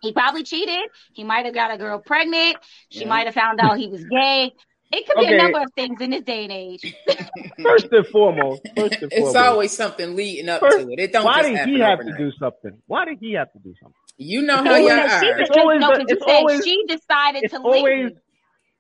[0.02, 0.90] He probably cheated.
[1.14, 2.58] He might have got a girl pregnant.
[2.90, 3.10] She Yeah.
[3.10, 4.54] might have found out he was gay.
[4.92, 6.96] It could be a number of things in this day and age.
[7.64, 11.00] First and foremost, first and It's foremost, always something leading up First, to it.
[11.00, 12.18] It don't why just did he have overnight.
[12.18, 12.82] to do something?
[12.86, 13.96] Why did he have to do something?
[14.18, 15.40] You know It's how y'all always- she are.
[15.40, 18.18] It's just, always no, the- you said always- she decided It's to always leave.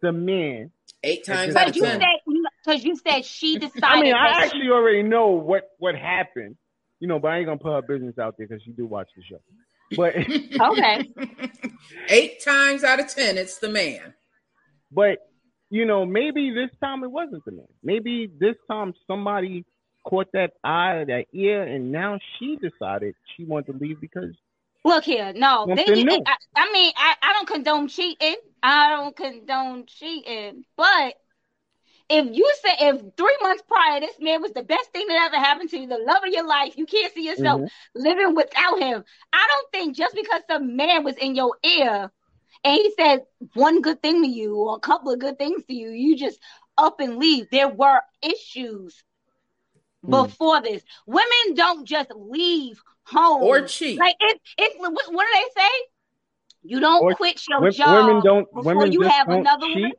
[0.02, 0.72] the man.
[1.04, 3.84] Eight times Because out of Because you said because you said she decided.
[3.84, 6.56] I mean, that I she- actually already know what what happened,
[7.00, 9.10] you know, but I ain't gonna put her business out there because she do watch
[9.16, 9.40] the show.
[9.96, 10.16] But
[10.72, 11.10] Okay.
[12.10, 14.14] Eight times out of ten, it's the man.
[14.92, 15.20] but
[15.70, 17.68] you know, maybe this time it wasn't the man.
[17.84, 19.66] Maybe this time somebody
[20.08, 24.34] caught that eye, that ear, and now she decided she wanted to leave because
[24.86, 25.70] Look here, no.
[25.88, 26.22] New.
[26.26, 28.38] I, I mean, I, I don't condone cheating.
[28.64, 30.66] I don't condone cheating.
[30.78, 31.16] But
[32.10, 35.38] if you say if three months prior this man was the best thing that ever
[35.38, 37.70] happened to you, the love of your life, you can't see yourself Mhm.
[37.96, 39.04] living without him.
[39.34, 42.12] I don't think just because some man was in your ear
[42.64, 45.74] and he said one good thing to you or a couple of good things to
[45.74, 46.40] you, you just
[46.78, 47.48] up and leave.
[47.52, 49.04] There were issues
[50.04, 50.28] Hmm.
[50.28, 50.84] before this.
[51.08, 54.00] Women don't just leave home Or cheat.
[54.00, 54.74] like it, it.
[54.80, 55.70] What, what do they say?
[56.64, 59.84] You don't Or- quit your wo- job women don't before women you have another cheat.
[59.84, 59.92] one.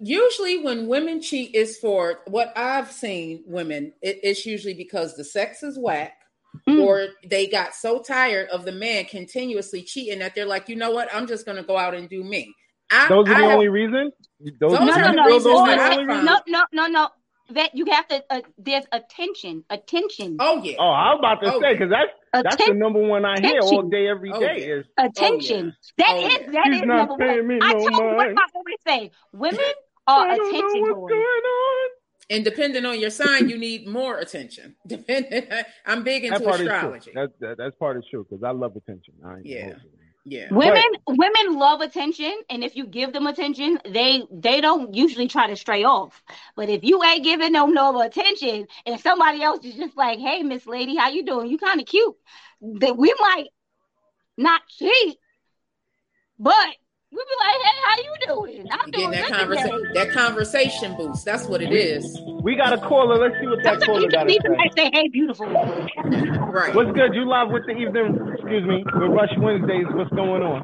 [0.00, 3.92] Usually, when women cheat, is for what I've seen women.
[4.00, 6.18] It, it's usually because the sex is whack,
[6.68, 6.82] Mm.
[6.84, 10.90] or they got so tired of the man continuously cheating that they're like, you know
[10.90, 12.54] what, I'm just going to go out and do me.
[12.90, 14.12] I, Those are I the have- only reason.
[14.38, 16.26] Those, Those No, are no, the no, reasons or- that I only found.
[16.26, 17.08] no, no, no, no.
[17.54, 18.24] That you have to.
[18.30, 20.76] Uh, there's attention, attention, Oh yeah.
[20.78, 22.10] Oh, I was about to Oh, say because that's
[22.44, 24.74] that's the number one I hear all day, every Oh, day yeah.
[24.76, 25.74] is attention.
[25.98, 26.50] That Oh, yeah.
[26.52, 27.48] that She's is not number one.
[27.48, 28.38] me I no told what mind.
[28.38, 29.10] I always say.
[29.32, 29.60] Women
[30.06, 31.88] are I don't know attention what's going on.
[32.30, 34.76] And depending on your sign, you need more attention.
[34.86, 35.46] Depending,
[35.84, 37.10] I'm big into part astrology.
[37.10, 37.14] is true.
[37.14, 39.14] That, that, that's part is true because I love attention.
[39.24, 39.74] I Yeah.
[40.24, 40.48] Yeah.
[40.50, 45.48] Women women love attention, and if you give them attention, they they don't usually try
[45.48, 46.22] to stray off.
[46.54, 50.42] But if you ain't giving them no attention, and somebody else is just like, "Hey,
[50.44, 51.48] Miss Lady, how you doing?
[51.50, 52.16] You kind of cute,"
[52.60, 53.48] that we might
[54.36, 55.18] not cheat,
[56.38, 56.76] but
[57.12, 58.68] we be like, "Hey, how you doing?
[58.70, 61.24] I'm You're doing getting that good conversation, today." that conversation boost.
[61.24, 62.18] That's what it is.
[62.42, 63.18] We got a caller.
[63.18, 64.70] Let's see what that Sometimes caller you got just to say.
[64.76, 66.74] say, "Hey, beautiful." Right.
[66.74, 67.14] What's good?
[67.14, 68.18] You live with the evening?
[68.34, 68.84] Excuse me.
[68.84, 69.86] With Rush Wednesdays.
[69.94, 70.62] What's going on?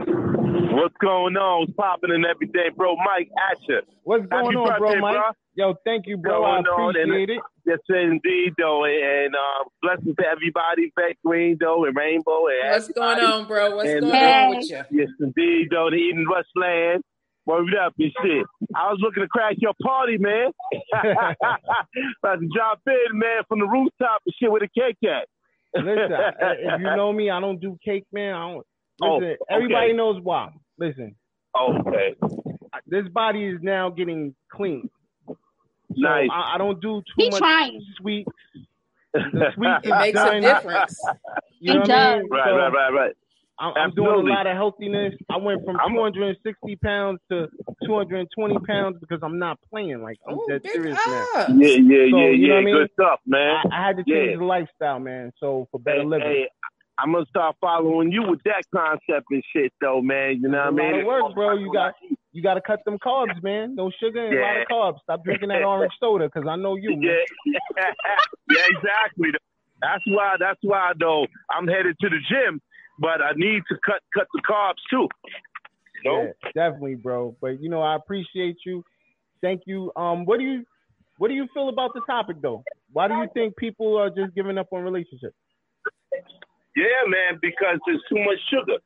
[0.74, 1.61] What's going on?
[1.61, 2.96] What's popping and everything, bro?
[2.96, 3.80] Mike at you.
[4.04, 5.14] What's going Happy on, bro, Mike?
[5.16, 5.22] bro.
[5.59, 6.44] Yo, thank you, bro.
[6.44, 7.42] I Going on, and- appreciate it.
[7.66, 12.87] Yes, indeed, though, and uh, blessings to everybody, Beck Green, though, and Rainbow, and What's
[12.88, 13.75] going on, bro?
[13.75, 14.44] What's And- going Hey.
[14.44, 14.83] on with you?
[14.92, 17.03] Yes, indeed, though, the Eden Rush land.
[17.44, 18.47] Word up and shit.
[18.77, 20.53] I was looking to crash your party, man.
[20.94, 25.27] About to drop in, man, from the rooftop and shit with a cake at.
[25.75, 28.35] Listen, if you know me, I don't do cake, man.
[28.35, 28.66] I don't.
[29.03, 29.37] Oh, okay.
[29.51, 30.51] everybody knows why.
[30.79, 31.16] Listen,
[31.59, 32.14] Okay,
[32.87, 34.88] this body is now getting clean.
[35.94, 36.29] So nice.
[36.31, 37.85] I, I don't do too He much trying.
[38.01, 38.27] sweet.
[39.14, 41.01] The sweet It makes a difference.
[41.61, 42.20] You know It what I mean?
[42.22, 42.31] does.
[42.31, 43.12] Right, So, right, right, right.
[43.59, 45.14] I'm, I'm doing a lot of healthiness.
[45.29, 47.48] I went from 260 pounds to
[47.85, 50.01] 220 pounds because I'm not playing.
[50.01, 51.27] Like I'm Oh, dead big serious now.
[51.35, 52.55] Yeah, yeah, So, yeah, you know yeah.
[52.55, 52.74] what I mean?
[52.77, 53.57] Good stuff, man.
[53.72, 54.37] I, I had to change Yeah.
[54.37, 55.33] the lifestyle, man.
[55.40, 56.29] So for better Hey, living.
[56.29, 56.48] hey,
[56.98, 60.38] I'm gonna start following you with that concept and shit, though, man.
[60.40, 61.07] You know It's what I mean?
[61.07, 61.55] lot of work, bro.
[61.57, 61.94] You got
[62.38, 63.74] you got to cut them carbs, man.
[63.74, 65.03] No sugar and a lot of carbs.
[65.03, 67.18] Stop drinking that orange soda, cause I know you, man.
[67.44, 67.57] Yeah,
[68.48, 69.31] yeah, exactly.
[69.83, 70.37] That's why.
[70.38, 71.27] That's why, though.
[71.51, 72.61] I'm headed to the gym,
[73.01, 75.09] but I need to cut cut the carbs too.
[76.05, 76.33] Know?
[76.44, 77.37] Yeah, definitely, bro.
[77.40, 78.85] But you know, I appreciate you.
[79.42, 79.90] Thank you.
[79.96, 80.64] Um, what do you
[81.16, 82.62] what do you feel about the topic though?
[82.92, 85.35] Why do you think people are just giving up on relationships?
[86.77, 88.79] Yeah, man, because there's too much sugar.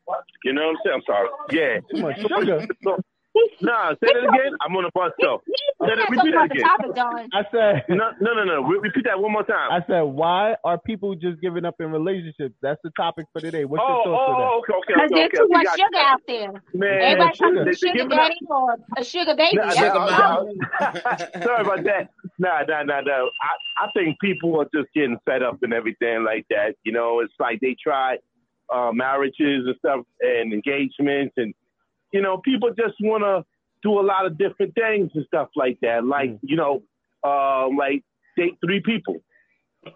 [0.42, 0.96] You know what I'm saying?
[0.96, 1.28] I'm sorry.
[1.50, 1.80] Yeah.
[1.94, 2.66] Too much sugar.
[3.34, 4.52] So, nah, say that again.
[4.60, 5.42] I'm on a bus though.
[5.80, 7.28] We're Say that- repeat that again.
[7.32, 8.62] I said No, no, no, no.
[8.64, 9.70] Re- Repeat that one more time.
[9.72, 12.54] I said, why are people just giving up in relationships?
[12.62, 13.64] That's the topic for today.
[13.64, 14.42] What's oh, your thoughts for that?
[14.42, 15.14] oh, okay, okay, Because okay.
[15.14, 15.38] there's okay.
[15.38, 16.12] too much sugar that.
[16.12, 16.52] out there.
[16.74, 17.64] Man, Everybody sugar.
[17.64, 19.56] comes sugar they giving up- daddy or a sugar baby.
[19.56, 22.10] Nah, That's Sugar nah, Sorry about that.
[22.38, 23.26] Nah, nah, nah, nah.
[23.42, 26.74] I, I think people are just getting fed up and everything like that.
[26.84, 28.16] You know, it's like they try
[28.72, 31.54] uh, marriages and stuff and engagements, and
[32.12, 33.44] you know, people just want to
[33.82, 36.04] do a lot of different things and stuff like that.
[36.04, 36.38] Like, Mm.
[36.42, 36.82] you know,
[37.24, 38.02] uh, like
[38.36, 39.16] date three people.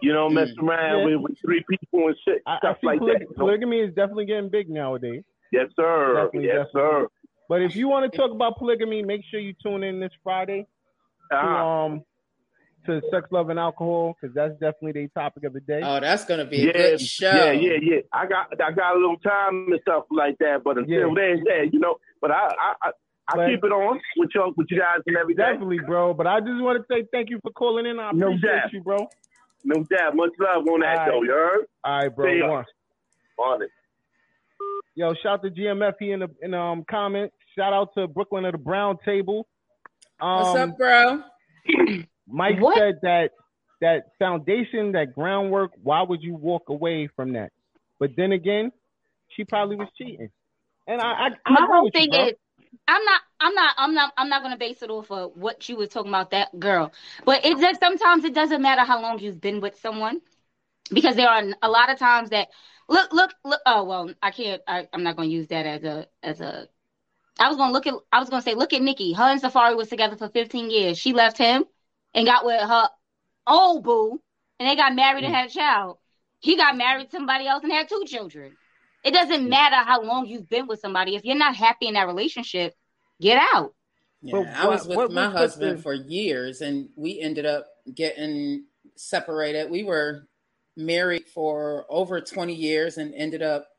[0.01, 1.05] You know, mess around Yeah.
[1.15, 3.21] with, with three people and shit, I, I stuff see like poly- that.
[3.21, 3.33] you know?
[3.37, 5.23] polygamy is definitely getting big nowadays.
[5.53, 6.13] Yes, sir.
[6.25, 7.07] Definitely, yes, sir.
[7.47, 10.67] But if you want to talk about polygamy, make sure you tune in this Friday
[11.31, 11.65] to Uh-huh.
[11.67, 12.03] um
[12.85, 15.81] to sex, love, and alcohol because that's definitely the topic of the day.
[15.83, 17.31] Oh, that's gonna be a Yeah, good show.
[17.35, 17.99] yeah, yeah, yeah.
[18.13, 21.13] I got I got a little time and stuff like that, but until Yeah.
[21.15, 21.97] then, yeah, you know.
[22.21, 22.89] But I I I,
[23.29, 25.43] I But- keep it on with you with you guys and everything.
[25.45, 26.13] Definitely, bro.
[26.13, 27.99] But I just want to say thank you for calling in.
[27.99, 28.73] I No appreciate doubt.
[28.73, 28.97] you, bro.
[29.63, 30.15] No doubt.
[30.15, 31.11] Much love on that All right.
[31.11, 31.23] though.
[31.23, 31.65] You heard?
[31.83, 32.31] All right, bro.
[32.33, 32.63] See ya.
[33.39, 33.69] On it.
[34.95, 37.31] Yo, shout to GMF here in the in the um comment.
[37.55, 39.47] Shout out to Brooklyn at the Brown Table.
[40.19, 41.21] Um, What's up, bro?
[42.27, 42.77] Mike What?
[42.77, 43.31] said that
[43.81, 45.71] that foundation, that groundwork.
[45.83, 47.51] Why would you walk away from that?
[47.99, 48.71] But then again,
[49.29, 50.29] she probably was cheating.
[50.87, 52.33] And I, I, I My whole with you, thing is,
[52.87, 55.75] I'm not, I'm not, I'm not, I'm not gonna base it off of what you
[55.75, 56.91] was talking about that girl.
[57.25, 60.21] But it just sometimes it doesn't matter how long you've been with someone,
[60.91, 62.47] because there are a lot of times that
[62.87, 63.59] look, look, look.
[63.65, 64.61] Oh well, I can't.
[64.67, 66.67] I, I'm not gonna use that as a, as a.
[67.39, 69.13] I was gonna look at, I was gonna say, look at Nicki.
[69.13, 70.97] Her and Safaree was together for 15 years.
[70.97, 71.65] She left him
[72.13, 72.89] and got with her
[73.45, 74.21] old boo,
[74.59, 75.37] and they got married and mm.
[75.37, 75.97] had a child.
[76.39, 78.55] He got married to somebody else and had two children.
[79.07, 81.15] It doesn't matter how long you've been with somebody.
[81.15, 82.75] If you're not happy in that relationship,
[83.21, 83.73] get out.
[84.21, 87.21] Yeah, But I was what- with what my was the- husband for years, and we
[87.21, 88.65] ended up getting
[88.95, 89.69] separated.
[89.69, 90.27] We were
[90.75, 93.69] married for over 20 years and ended up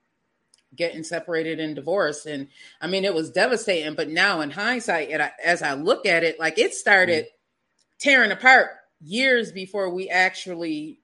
[0.74, 2.24] getting separated and divorced.
[2.24, 2.48] And
[2.80, 3.94] I mean, it was devastating.
[3.94, 7.98] But now, in hindsight, and I, as I look at it, like it started mm-hmm.
[7.98, 11.00] tearing apart years before we actually,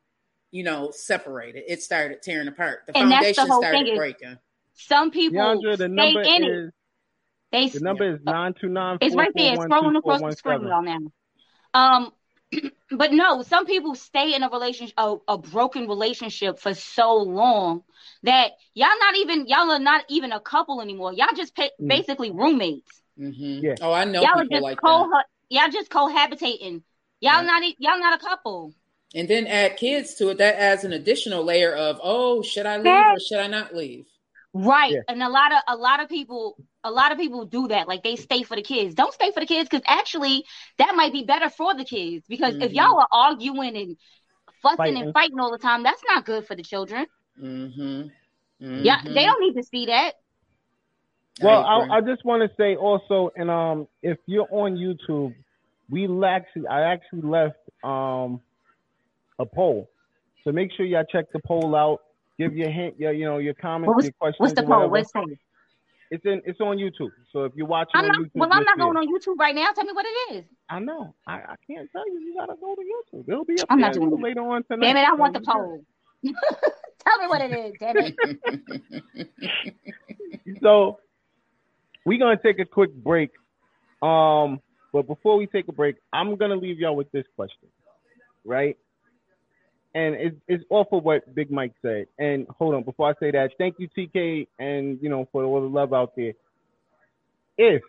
[0.54, 1.64] you know, separated.
[1.66, 2.82] It started tearing apart.
[2.86, 4.38] The And that's the foundation whole started thing is- breaking.
[4.76, 6.48] Some people Deandra, the stay number in it.
[6.48, 6.72] is
[7.50, 8.98] They the number is nine two nine.
[9.00, 10.98] It's right there, It's scrolling across the screen, y'all now.
[11.74, 12.12] Um,
[12.92, 17.82] but no, some people stay in a relationship, a, a broken relationship for so long
[18.22, 21.12] that y'all not even y'all are not even a couple anymore.
[21.12, 21.88] Y'all just pa- Mm.
[21.88, 23.00] basically roommates.
[23.16, 23.30] hmm
[23.62, 23.74] Yeah.
[23.80, 25.26] Oh, I know y'all are people just like co that.
[25.48, 26.82] y'all just cohabitating.
[27.20, 27.42] Y'all Yeah.
[27.42, 28.72] not e- y'all not a couple.
[29.14, 30.38] And then add kids to it.
[30.38, 34.06] That adds an additional layer of, oh, should I leave or should I not leave?
[34.52, 34.92] Right.
[34.92, 35.00] Yeah.
[35.08, 37.88] And a lot of a lot of people a lot of people do that.
[37.88, 38.94] Like they stay for the kids.
[38.94, 40.44] Don't stay for the kids because actually
[40.78, 42.24] that might be better for the kids.
[42.28, 42.74] Because if Mhm.
[42.74, 43.96] y'all are arguing and
[44.62, 44.96] fussing Fighting.
[45.02, 47.06] and fighting all the time, that's not good for the children.
[47.40, 48.08] Mm-hmm.
[48.84, 50.14] Yeah, they don't need to see that.
[51.42, 51.78] Well, I.
[51.78, 55.34] I, I just want to say also, and um, if you're on YouTube,
[55.90, 58.40] we actually, I actually left um
[59.38, 59.90] a poll,
[60.44, 62.00] so make sure y'all check the poll out.
[62.38, 64.40] Give your hint, your you know your comments, was- your questions.
[64.40, 64.88] What's the poll?
[64.90, 65.36] What's the
[66.10, 67.10] It's in, it's on YouTube.
[67.32, 69.00] So if you're watching I'm not YouTube, well I'm not going it.
[69.00, 69.70] on YouTube right now.
[69.74, 70.44] Tell me what it is.
[70.68, 71.14] I know.
[71.26, 72.18] I, I can't tell you.
[72.20, 73.28] You gotta go to YouTube.
[73.28, 74.20] It'll be up I'm there not doing it.
[74.20, 74.86] later on tonight.
[74.86, 75.84] Damn it, I want the poll.
[76.24, 79.28] Tell me what it is, damn it.
[80.62, 80.98] So
[82.04, 83.30] we're gonna take a quick break.
[84.02, 84.60] Um,
[84.92, 87.68] but before we take a break, I'm gonna leave y'all with this question,
[88.44, 88.76] right?
[89.94, 92.06] And it's it's off of what Big Mike said.
[92.18, 95.60] And hold on, before I say that, thank you TK and you know for all
[95.60, 96.32] the love out there.
[97.56, 97.82] If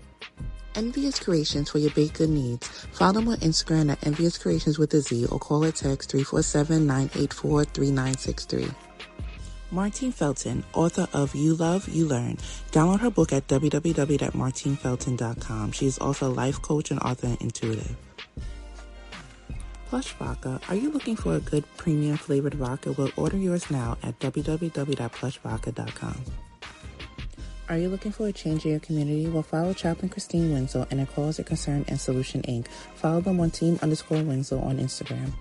[0.73, 2.67] Envious Creations for your baked good needs.
[2.93, 8.73] Follow them on Instagram at Envious Creations with a Z or call or text 347-984-3963.
[9.71, 12.37] Martine Felton, author of You Love, You Learn.
[12.71, 15.71] Download her book at www.martinefelton.com.
[15.71, 17.95] She is also a life coach and author and intuitive.
[19.87, 20.61] Plush Vodka.
[20.67, 22.91] Are you looking for a good premium flavored vodka?
[22.91, 26.23] Well, order yours now at www.plushvodka.com.
[27.69, 29.27] Are you looking for a change in your community?
[29.27, 32.67] Well, follow Chaplain Christine Winslow and a cause, concern, and solution Inc.
[32.95, 35.33] Follow them on team underscore Winslow on Instagram.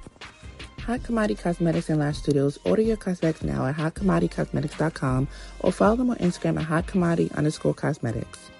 [0.86, 2.60] Hot Commodity Cosmetics and Lash Studios.
[2.64, 5.26] Order your cosmetics now at hotcommodity.cosmetics.com
[5.58, 8.50] or follow them on Instagram at hotcommodity underscore cosmetics.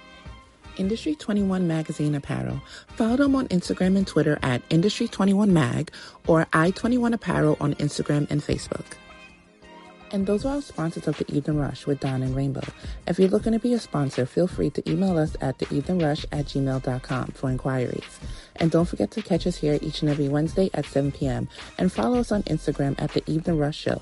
[0.76, 2.60] Industry 21 Magazine Apparel.
[2.88, 5.92] Follow them on Instagram and Twitter at Industry 21 Mag
[6.26, 8.84] or I21 Apparel on Instagram and Facebook.
[10.12, 12.62] And those are our sponsors of the Evening Rush with Don and Rainbow.
[13.06, 16.46] If you're looking to be a sponsor, feel free to email us at theeveningrush at
[16.46, 18.20] gmail.com for inquiries.
[18.56, 21.48] And don't forget to catch us here each and every Wednesday at 7 p.m.
[21.78, 24.00] and follow us on Instagram at The Evening Rush Show.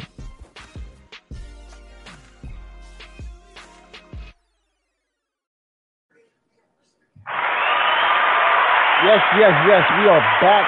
[9.05, 9.85] Yes, yes, yes.
[10.01, 10.67] We are back.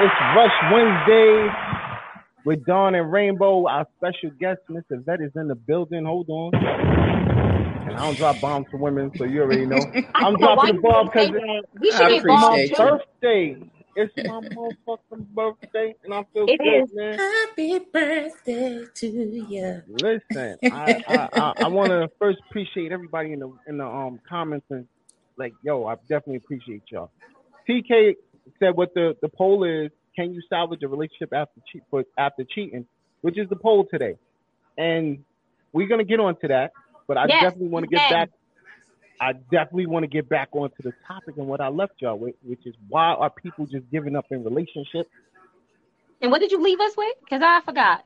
[0.00, 1.85] It's Rush Wednesday
[2.46, 3.68] with Dawn and Rainbow.
[3.68, 5.04] Our special guest, Mr.
[5.06, 6.06] Vet, is in the building.
[6.06, 6.52] Hold on.
[7.72, 9.92] And I don't drop bombs for women, so you already know.
[10.22, 11.30] I'm So dropping the bomb because?
[11.80, 13.58] We I should get bombs appreciate it's my birthday.
[13.96, 16.90] It's my motherfucking birthday, and I feel It good, is.
[16.94, 17.18] man.
[17.18, 19.82] Happy birthday to you.
[19.88, 24.20] Listen, I I, I, I want to first appreciate everybody in the in the um
[24.28, 24.86] comments and
[25.38, 27.12] like, yo, I definitely appreciate y'all.
[27.68, 28.14] TK
[28.60, 32.44] said what the the poll is: Can you salvage a relationship after cheat for after
[32.44, 32.86] cheating?
[33.20, 34.16] Which is the poll today,
[34.78, 35.24] and
[35.72, 36.72] we're gonna get onto that.
[37.06, 38.30] But I Yes, definitely want to get back.
[39.20, 42.34] I definitely want to get back onto the topic and what I left y'all with,
[42.42, 45.08] which is why are people just giving up in relationships?
[46.20, 47.14] And what did you leave us with?
[47.20, 48.04] Because I forgot.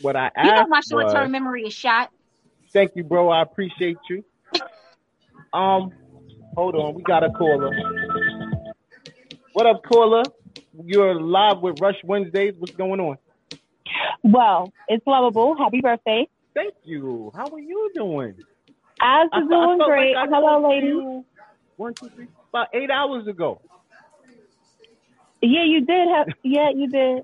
[0.00, 2.10] What I asked You know my short term memory is shot.
[2.72, 3.28] Thank you, bro.
[3.28, 4.24] I appreciate you.
[5.52, 5.92] Um,
[6.56, 7.70] hold on, we got a caller.
[9.52, 10.24] What up, caller?
[10.82, 12.54] You're live with Rush Wednesdays.
[12.58, 13.16] What's going on?
[14.22, 15.56] Well, it's lovable.
[15.56, 16.26] Happy birthday.
[16.54, 17.30] Thank you.
[17.34, 18.34] How are you doing?
[19.00, 20.14] I'm I fe- I doing felt great.
[20.14, 20.86] like I Hello, spoke to lady.
[20.86, 21.24] you
[21.76, 23.60] One, two, three, about eight hours ago.
[25.42, 26.26] Yeah, you did have.
[26.42, 27.22] Yeah, you did.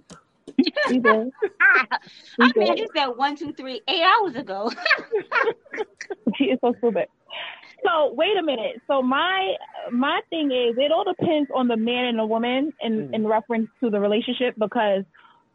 [0.91, 1.31] You did.
[1.61, 1.99] I
[2.39, 2.79] mean You man did.
[2.79, 4.71] just said one, two, three, eight hours ago.
[6.37, 7.07] She is so stupid.
[7.85, 8.81] So wait a minute.
[8.87, 9.55] So my
[9.91, 13.15] my thing is, it all depends on the man and the woman in Mm.
[13.15, 15.05] in reference to the relationship because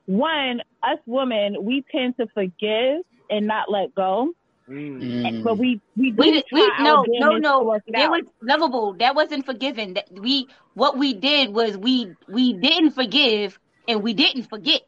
[0.05, 4.29] one, us women, we tend to forgive and not let go,
[4.69, 5.43] Mm.
[5.43, 7.63] But we we we did, we try no our no damnedest to no.
[7.63, 8.93] work it It was lovable.
[8.99, 9.93] That wasn't forgiven.
[9.93, 14.81] That we what we did was we we didn't forgive and we didn't forget.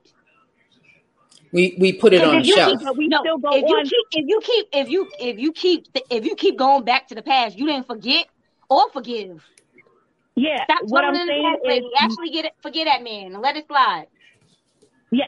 [1.51, 2.79] We we put it on if you shelf.
[2.79, 5.39] keep, But we no, still go if you keep if you keep if you if
[5.39, 8.27] you keep if you keep going back to the past, you didn't forget
[8.69, 9.43] or forgive.
[10.35, 11.89] Yeah, Stop what I'm dwelling in the saying past, is, lady.
[11.99, 14.07] Actually, get it, forget that man and let it slide.
[15.11, 15.25] yeah,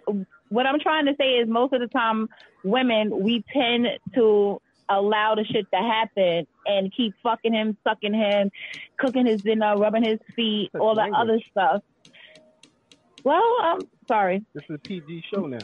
[0.49, 2.27] what I'm trying to say is most of the time,
[2.63, 8.51] women we tend to allow the shit to happen and keep fucking him, sucking him,
[8.97, 11.81] cooking his dinner, rubbing his feet, Such all that other stuff.
[13.23, 14.43] Well, I'm sorry.
[14.53, 15.59] This is a PG show now.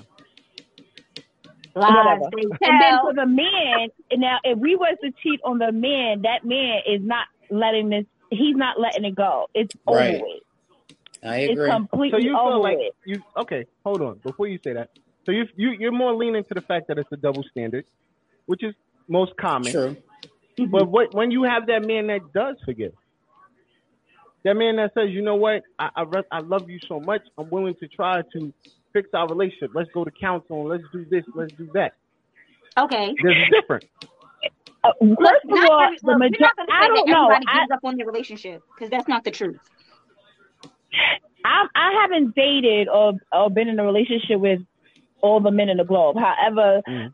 [1.76, 2.30] Lies, Whatever.
[2.32, 6.22] they And then for the man, now if we was to cheat on the man,
[6.24, 8.06] that man is not letting this.
[8.32, 9.48] He's not letting it go.
[9.54, 10.22] It's over Right.
[10.22, 10.44] with.
[11.24, 11.70] I It's agree.
[11.70, 12.94] So completely you over feel like with.
[13.06, 13.66] you okay?
[13.86, 14.92] Hold on, before you say that.
[15.26, 17.86] So you you you're more leaning to the fact that it's a double standard,
[18.46, 18.74] which is
[19.08, 19.72] most common.
[19.72, 19.98] True.
[20.58, 20.92] But mm-hmm.
[20.92, 22.94] what when you have that man that does forgive,
[24.44, 27.22] that man that says, you know what, I I, re- I love you so much,
[27.38, 28.54] I'm willing to try to
[28.96, 29.72] fix our relationship.
[29.76, 30.68] Let's go to counseling.
[30.70, 31.24] Let's do this.
[31.36, 31.94] Let's do that.
[32.78, 33.14] Okay.
[33.22, 33.86] There's a difference.
[34.84, 37.26] Uh, Look, first of all, every, the look, we're major- not I say don't know.
[37.26, 39.58] everybody I, gives up on their relationship because that's not the truth.
[41.44, 44.62] I I haven't dated or or been in a relationship with
[45.22, 46.18] all the men in the globe.
[46.18, 47.14] However, Mhm.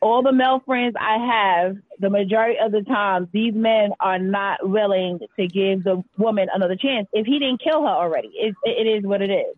[0.00, 4.66] all the male friends I have, the majority of the time, these men are not
[4.68, 7.06] willing to give the woman another chance.
[7.12, 9.56] If he didn't kill her already, it, it is what it is.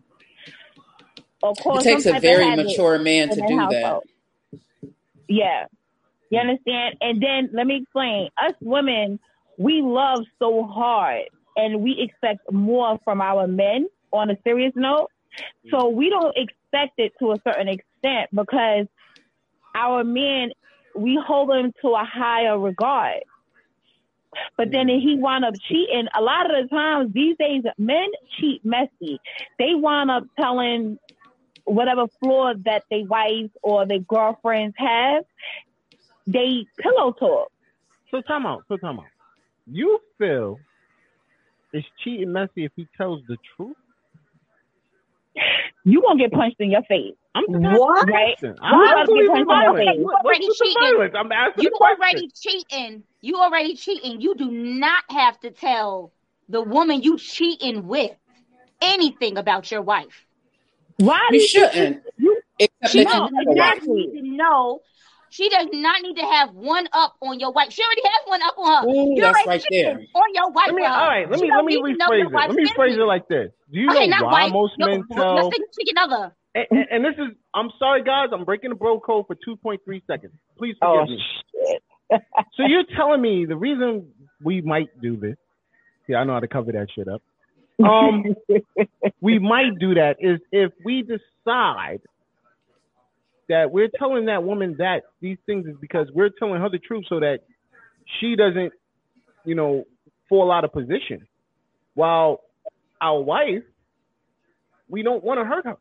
[1.43, 4.01] Of It takes a very mature man to do that.
[5.27, 5.65] Yeah.
[6.29, 6.95] You understand?
[7.01, 8.29] And then let me explain.
[8.41, 9.19] Us women,
[9.57, 11.25] we love so hard
[11.57, 15.09] and we expect more from our men on a serious note.
[15.69, 18.87] So we don't expect it to a certain extent because
[19.75, 20.51] our men,
[20.95, 23.23] we hold them to a higher regard.
[24.57, 28.07] But then if he wound up cheating, a lot of the times these days men
[28.39, 29.19] cheat messy.
[29.59, 30.97] They wind up telling
[31.65, 35.23] whatever flaw that they wives or their girlfriends have,
[36.27, 37.51] they pillow talk.
[38.11, 38.63] So come out.
[38.67, 39.05] So come out.
[39.65, 40.59] You feel
[41.71, 43.75] it's cheating messy if he tells the truth?
[45.83, 47.15] You gonna get punched in your face.
[47.35, 48.07] I'm What?
[48.07, 48.35] Right?
[48.61, 50.03] I'm would not you even in the face?
[50.03, 51.15] What- Already cheating.
[51.15, 51.97] I'm asking You the question.
[51.99, 53.03] already cheating.
[53.21, 54.21] You already cheating.
[54.21, 56.11] You do not have to tell
[56.47, 58.11] the woman you cheating with
[58.81, 60.25] anything about your wife.
[60.97, 62.03] Why You you shouldn't.
[62.17, 63.93] You, Except She No, doesn't exactly.
[63.93, 64.81] need to know.
[65.29, 67.71] She does not need to have one up on your wife.
[67.71, 68.89] She already has one up on her.
[68.89, 69.99] Ooh, You're that's right there.
[70.13, 70.67] on your wife.
[70.67, 72.33] Let me, all right, let me let me need to know rephrase it.
[72.33, 73.49] Let me phrase it like this.
[73.71, 74.53] Do you Okay, know why wife.
[74.53, 75.51] most Your, men your tell?
[75.51, 76.35] significant other.
[76.53, 79.79] And, and, and this is, I'm sorry, guys, I'm breaking the bro code for 2.3
[80.05, 80.33] seconds.
[80.55, 81.19] Please forgive oh, me.
[81.51, 81.83] shit.
[82.55, 84.11] So you're telling me the reason
[84.43, 85.35] we might do this?
[86.07, 87.23] Yeah, I know how to cover that shit up.
[87.83, 88.35] Um,
[89.21, 92.01] we might do that is if we decide
[93.49, 97.05] that we're telling that woman that these things is because we're telling her the truth
[97.09, 97.39] so that
[98.19, 98.73] she doesn't,
[99.45, 99.85] you know,
[100.29, 101.27] fall out of position.
[101.93, 102.41] While
[103.01, 103.63] our wife,
[104.87, 105.77] we don't want to hurt her.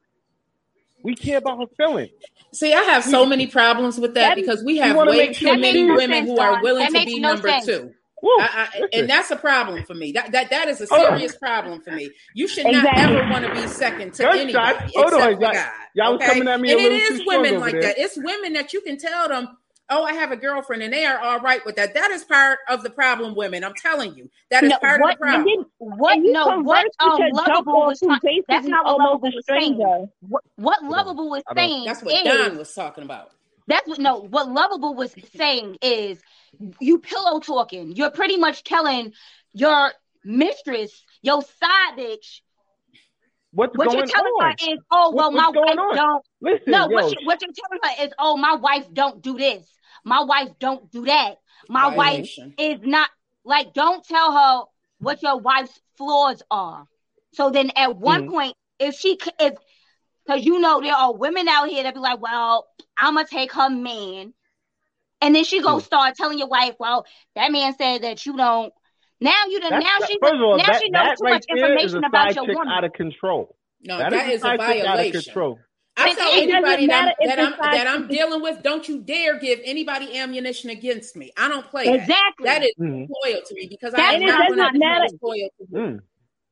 [1.02, 2.10] We care about her feelings.
[2.52, 5.36] See, I have so many problems with that That- because we have wanna way make
[5.36, 7.66] too many women who are willing to be no number sense.
[7.66, 7.94] two.
[8.22, 10.12] Woo, I, I, and that's a problem for me.
[10.12, 11.18] That that that is a Hold on.
[11.18, 12.12] serious problem for me.
[12.34, 13.16] You should not Exactly.
[13.16, 14.40] ever want to be second to Gunshots.
[14.40, 15.70] anybody Hold on, except for God.
[15.94, 16.26] y'all was okay?
[16.26, 17.82] coming at me and it little too women like there.
[17.82, 17.98] that.
[17.98, 19.48] It's women that you can tell them,
[19.90, 21.94] "Oh, I have a girlfriend," and they are all right with that.
[21.94, 23.34] That is part of the problem.
[23.34, 25.44] Women, I'm telling you, that is No, part what- of the problem.
[25.44, 26.16] Then What?
[26.18, 26.86] you No, what?
[27.00, 29.74] Um, lovable off was who's That's not what lovable a was saying.
[29.74, 30.06] stranger.
[30.20, 33.30] What, what lovable was saying That's what is Don was talking about.
[33.66, 36.20] That's what no, what lovable was saying is
[36.80, 37.94] you pillow talking.
[37.96, 39.12] You're pretty much telling
[39.52, 39.92] your
[40.24, 42.40] mistress, your side bitch,
[43.52, 44.40] What's what going you're telling on?
[44.40, 46.00] her is, oh well, my what's going wife on?
[46.00, 49.22] don't Listen, no, yo, what you what you're telling her is, oh, my wife don't
[49.22, 49.66] do this.
[50.04, 51.36] My wife don't do that.
[51.68, 52.26] My wife
[52.58, 53.10] is not
[53.44, 54.62] like don't tell her
[55.00, 56.86] what your wife's flaws are.
[57.32, 58.26] So then at one Mhm.
[58.26, 59.54] point, if she c- if
[60.26, 62.66] because you know there are women out here that be like, well,
[62.98, 64.34] I'ma take her man,
[65.22, 65.82] and then she go Mm.
[65.82, 67.06] start telling your wife, well,
[67.36, 68.72] that man said that you don't.
[69.20, 69.70] Now you done.
[69.70, 71.44] That's- Now that- she first of all, now that, she knows that too right much
[71.48, 72.68] information about your woman.
[72.68, 73.56] out of control.
[73.84, 75.22] No, that that is is a side chick out of violation.
[75.22, 75.58] control.
[75.96, 79.38] I tell anybody doesn't that, I'm, that, I'm, that I'm dealing with, don't you dare
[79.38, 81.30] give anybody ammunition against me.
[81.36, 81.94] I don't play that.
[81.96, 82.44] Exactly.
[82.46, 83.08] That is Mhm.
[83.24, 85.66] loyal to me because That I am not doesn't going to matter- be loyal to
[85.70, 85.78] you.
[85.78, 86.00] Mm.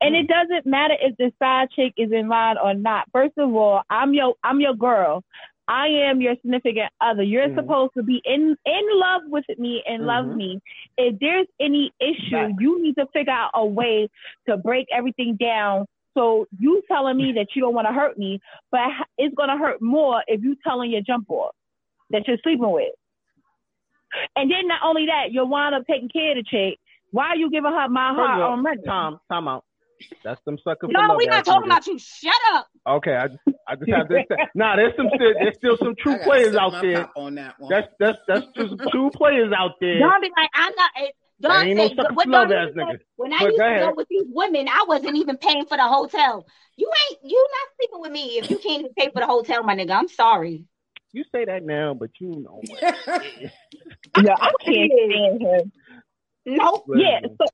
[0.03, 3.07] And it doesn't matter if the side chick is in line or not.
[3.13, 5.25] First of all, I'm your I'm your girl.
[5.71, 7.23] I am your significant other.
[7.23, 7.55] You're Mhm.
[7.55, 10.35] supposed to be in in love with me and love Mhm.
[10.37, 10.61] me.
[10.99, 12.55] If there's any issue, Facts.
[12.59, 14.09] you need to figure out a way
[14.47, 15.87] to break everything down.
[16.15, 18.41] So you telling me that you don't want to hurt me,
[18.73, 21.55] but it's gonna hurt more if you telling your jump off
[22.11, 22.93] that you're sleeping with.
[24.35, 26.81] And then not only that, you'll wind up taking care of the chick.
[27.13, 28.87] Why are you giving her my heart on record?
[28.87, 29.65] Tom, time out.
[30.25, 31.99] That's them sucker no, we're not talking about you.
[31.99, 32.67] Shut up.
[32.89, 33.41] Okay, I just,
[33.71, 34.15] I just have to.
[34.15, 37.09] Say, nah, there's some still, there's still some true players out there.
[37.17, 37.71] on that one.
[37.71, 40.01] That's that's that's just true players out there.
[40.01, 40.91] Don be like, I'm not.
[40.97, 41.07] eh,
[41.41, 42.99] Don ain't no said, sucker what for love Don ass used to say, nigga.
[43.17, 45.77] when I But used go to go with these women, I wasn't even paying for
[45.77, 46.47] the hotel.
[46.77, 49.63] You ain't, you not sleeping with me if you can't even pay for the hotel,
[49.63, 49.93] my nigga.
[49.93, 50.65] I'm sorry.
[51.13, 52.61] You say that now, but you know.
[54.23, 55.73] Yeah, I can't stand him.
[56.47, 56.85] Nope.
[56.97, 57.47] Yeah, so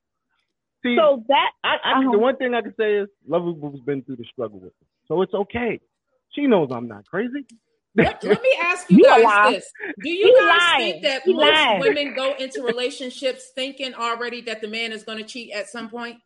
[0.83, 2.13] See, so that I, I uh-huh.
[2.13, 5.21] the one thing I can say is Lovaboo's been through the struggle with it, so
[5.23, 5.81] it's okay.
[6.33, 7.47] She knows I'm not crazy.
[7.97, 9.51] let, let me ask you You guys lie.
[9.53, 9.71] this:
[10.03, 10.93] Do you You guys lying.
[10.93, 11.81] think that You most lying.
[11.81, 15.89] women go into relationships thinking already that the man is going to cheat at some
[15.89, 16.17] point?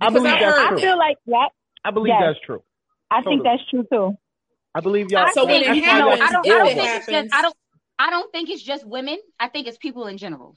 [0.00, 1.48] I believe I've that's heard I feel like that.
[1.84, 2.34] I believe Yes.
[2.34, 2.62] that's true.
[3.10, 4.16] I think that's true too.
[4.74, 5.28] I believe y'all.
[5.34, 6.86] So when it you that's why know, y'all happens, I don't, I don't it doing
[6.88, 7.54] think it's just, I don't,
[7.98, 9.18] I don't think it's just women.
[9.38, 10.56] I think it's people in general.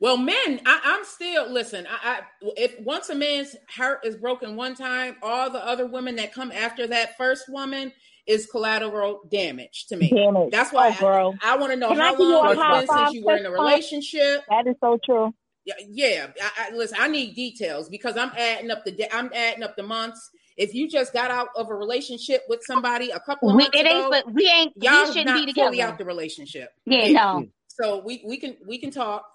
[0.00, 1.86] Well, men, I, I'm still listen.
[1.88, 2.20] I, I
[2.56, 6.52] if once a man's heart is broken one time, all the other women that come
[6.52, 7.92] after that first woman
[8.26, 10.10] is collateral damage to me.
[10.10, 10.50] Damn it.
[10.50, 11.38] That's why Oh, girl.
[11.42, 13.12] I, I want to know Can I how you long a it's high been since
[13.14, 14.42] you were in a relationship.
[14.48, 15.34] That is so true.
[15.64, 16.26] Yeah, yeah.
[16.42, 19.76] I, I, listen, I need details because I'm adding up the da- I'm adding up
[19.76, 20.30] the months.
[20.56, 23.78] If you just got out of a relationship with somebody a couple of We, months
[23.78, 25.92] it ain't, but we ain't, we y'all shouldn't not be fully together.
[25.92, 26.70] out the relationship.
[26.86, 27.46] yeah, no.
[27.68, 29.26] So we we can we can talk.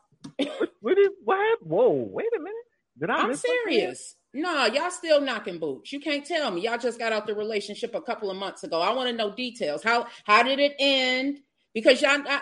[0.81, 1.37] What is what?
[1.37, 1.69] happened?
[1.69, 2.09] Whoa!
[2.11, 2.55] Wait a minute.
[2.99, 3.15] Did I?
[3.17, 3.79] I'm miss something here?
[3.79, 4.15] serious.
[4.33, 5.91] No, y'all still knocking boots.
[5.91, 6.61] You can't tell me.
[6.61, 8.79] Y'all just got out the relationship a couple of months ago.
[8.79, 9.83] I want to know details.
[9.83, 11.39] How how did it end?
[11.73, 12.41] Because y'all, I,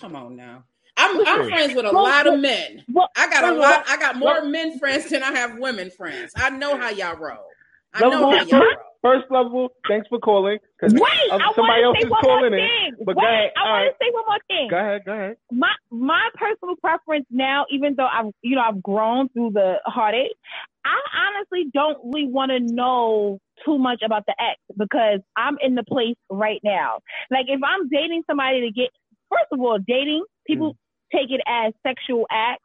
[0.00, 0.64] come on now.
[0.96, 2.84] I'm I'm friends with a lot of men.
[2.92, 3.84] Well, I got a lot.
[3.88, 6.32] I got more men friends than I have women friends.
[6.36, 7.48] I know how y'all roll.
[7.94, 8.91] I know how y'all roll.
[9.02, 10.58] First level, thanks for calling.
[10.80, 12.58] wait, uh, I somebody want else to say is one more calling in.
[12.60, 13.04] thing.
[13.04, 13.50] But wait, go ahead.
[13.56, 13.88] I want right.
[13.90, 14.68] to say one more thing.
[14.70, 15.04] Go ahead.
[15.04, 15.36] Go ahead.
[15.50, 20.36] my my personal preference now, even though I've you know I've grown through the heartache,
[20.84, 25.74] I honestly don't really want to know too much about the ex because I'm in
[25.74, 27.00] the place right now.
[27.30, 28.90] Like if I'm dating somebody to get,
[29.30, 30.76] first of all, dating people Mm.
[31.18, 32.64] take it as sexual acts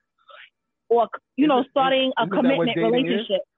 [0.89, 3.41] or you know starting a commitment relationship.
[3.41, 3.56] is?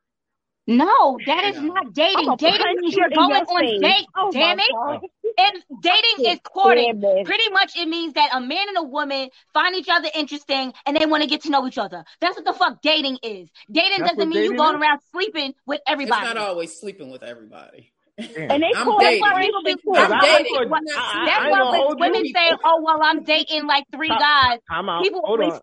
[0.70, 0.88] Relationship.
[0.88, 2.16] No, oh, that is not dating.
[2.18, 3.82] I'ma Dating punch means you you're going on face.
[3.82, 4.08] dates.
[4.16, 4.66] Oh damn it.
[4.74, 5.02] God.
[5.38, 7.02] And dating is courting.
[7.26, 10.98] Pretty much it means that a man and a woman find each other interesting and
[10.98, 12.04] they want to get to know each other.
[12.22, 13.50] That's what the fuck dating is.
[13.72, 14.82] Dating That's doesn't what mean you dating going is?
[14.82, 16.26] around sleeping with everybody.
[16.26, 17.92] It's not always sleeping with everybody.
[18.18, 18.52] Damn.
[18.52, 19.20] And they I'm call dating.
[19.20, 20.56] it That's why people be I'm I- I dating.
[20.56, 22.34] thought- What- I- I- That's why know when hold women you.
[22.36, 25.04] say, "Oh well, I'm dating like three Time- guys," I'm out.
[25.04, 25.62] people Hold always on.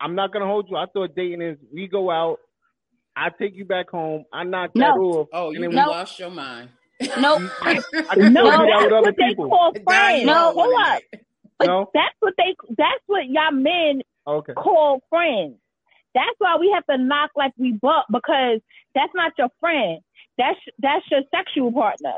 [0.00, 0.76] I'm not gonna hold you.
[0.76, 2.38] I thought dating is we go out,
[3.16, 5.02] I take you back home, I knock that No.
[5.02, 5.28] off.
[5.32, 6.70] Oh, and you then we- lost your mind.
[7.18, 7.42] nope.
[7.62, 7.84] I can
[8.32, 9.48] No, still do that that's with other what they people.
[9.48, 10.24] call friends.
[10.26, 11.02] No, all hold up.
[11.58, 11.90] But No?
[11.94, 14.52] that's what they that's what y'all men Okay.
[14.54, 15.56] call friends.
[16.14, 18.60] That's why we have to knock like we buck because
[18.94, 20.00] that's not your friend.
[20.38, 22.14] That's that's your sexual partner.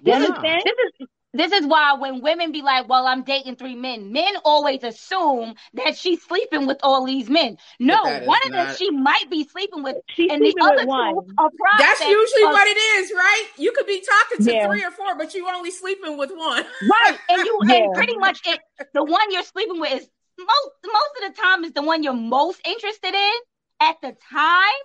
[0.00, 0.14] You Yeah.
[0.16, 0.62] understand?
[0.64, 4.34] This is this is why when women be like, "Well, I'm dating three men," men
[4.44, 7.58] always assume that she's sleeping with all these men.
[7.78, 10.74] No, one of them not- she might be sleeping with, She's and the sleeping other
[10.76, 11.14] with two one.
[11.38, 13.46] are process That's usually of- what it is, right?
[13.58, 14.66] You could be talking to Yeah.
[14.66, 16.64] three or four, but you're only sleeping with one.
[16.90, 17.18] right.
[17.28, 17.74] And you Yeah.
[17.76, 18.60] and pretty much it.
[18.94, 20.08] The one you're sleeping with is
[20.38, 23.34] most most of the time is the one you're most interested in
[23.80, 24.82] at the time,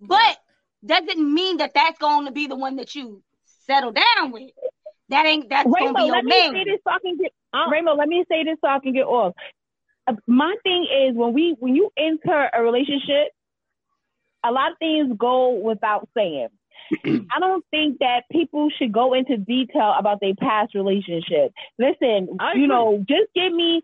[0.00, 0.38] but
[0.84, 3.22] doesn't mean that that's going to be the one that you
[3.66, 4.50] settle down with.
[5.10, 6.52] That ain't that's going to Rainbow, be your let me man.
[6.52, 7.32] say this so I can get
[7.70, 9.34] Rainbow, let me say this so I can get off.
[10.08, 13.32] Uh, My thing is when we when you enter a relationship,
[14.44, 16.48] a lot of things go without saying.
[17.06, 21.52] I don't think that people should go into detail about their past relationship.
[21.78, 22.66] Listen, I you agree.
[22.66, 23.82] know, just give me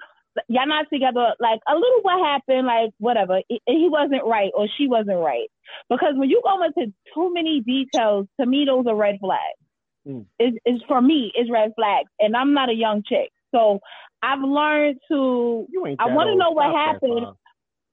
[0.48, 3.40] y'all not together, like a little what happened, like whatever.
[3.48, 5.48] He he wasn't right or she wasn't right.
[5.90, 9.58] Because when you go into too many details, to me those are red flags.
[10.06, 10.24] Mm.
[10.38, 13.80] Is is for me is red flags, and I'm not a young chick, so
[14.22, 17.22] I've learned to You ain't I wanna know what Stop happened.
[17.22, 17.36] Bob.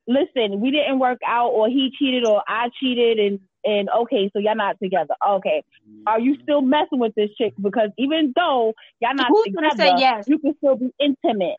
[0.07, 0.59] listen.
[0.61, 4.55] We didn't work out, or he cheated, or I cheated, and and okay, so y'all
[4.55, 5.16] not together.
[5.28, 5.64] Okay,
[6.05, 7.53] are you still messing with this chick?
[7.61, 10.26] Because even though y'all not Who's gonna together, say yes?
[10.28, 11.57] you can still be intimate.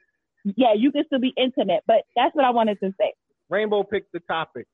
[0.57, 3.13] Yeah, you can still be intimate, but that's what I wanted to say.
[3.49, 4.67] Rainbow picked the topic.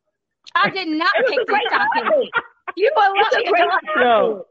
[0.55, 2.05] I did not pick the topic.
[2.05, 2.29] topic.
[2.77, 3.49] You are lucky.
[3.49, 3.81] great dog.
[4.01, 4.47] Yo,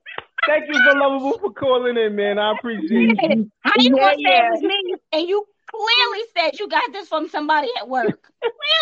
[0.47, 2.39] thank you for lovable for calling in, man.
[2.39, 3.47] I appreciate it.
[3.61, 4.95] How you Yeah, gonna say it was me?
[5.13, 8.31] And you clearly said you got this from somebody at work.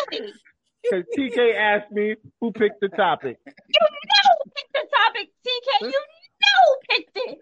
[0.09, 0.33] Clearly.
[0.89, 3.37] Because TK asked me who picked the topic.
[3.45, 5.81] You know who picked the topic, TK.
[5.81, 5.99] You
[6.41, 7.39] know who picked it.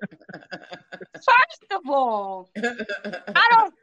[1.14, 3.74] First of all, I don't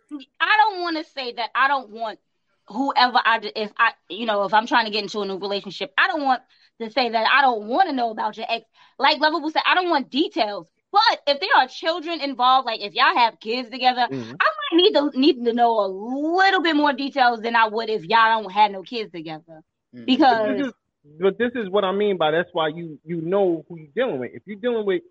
[0.40, 2.18] I don't want to say that I don't want
[2.66, 5.92] whoever I if I you know if I'm trying to get into a new relationship,
[5.96, 6.42] I don't want
[6.80, 8.64] to say that I don't want to know about your ex.
[8.98, 10.68] Like Lovable said, I don't want details.
[10.90, 14.36] But if there are children involved, like if y'all have kids together, Mhm.
[14.40, 17.88] I might need to need to know a little bit more details than I would
[17.88, 19.62] if y'all don't have no kids together.
[19.92, 20.72] But Because this is,
[21.20, 24.18] but this is what I mean by that's why you you know who you're dealing
[24.20, 24.32] with.
[24.34, 25.02] If you're dealing with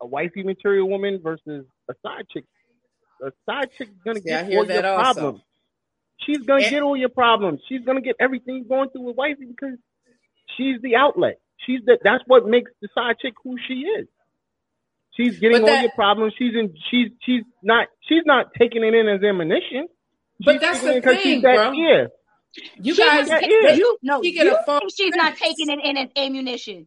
[0.00, 2.44] a wifey material woman versus a side chick,
[3.22, 5.20] a side chick is gonna See, get all your that also.
[5.20, 5.42] problems.
[6.18, 7.62] She's gonna And- get all your problems.
[7.66, 9.78] She's gonna get everything you're going through with wifey because
[10.56, 11.40] she's the outlet.
[11.66, 14.06] She's the that's what makes the side chick who she is.
[15.16, 16.34] She's getting But all your problems.
[16.38, 16.74] She's in.
[16.90, 17.88] She's she's not.
[18.08, 19.88] She's not taking it in as ammunition.
[20.44, 21.74] But She's that's the thing, she's that bro.
[21.74, 22.08] ear.
[22.80, 23.74] You She guys, was- they- yeah.
[23.74, 26.86] you no, she get you a false think she's not taking it in as ammunition.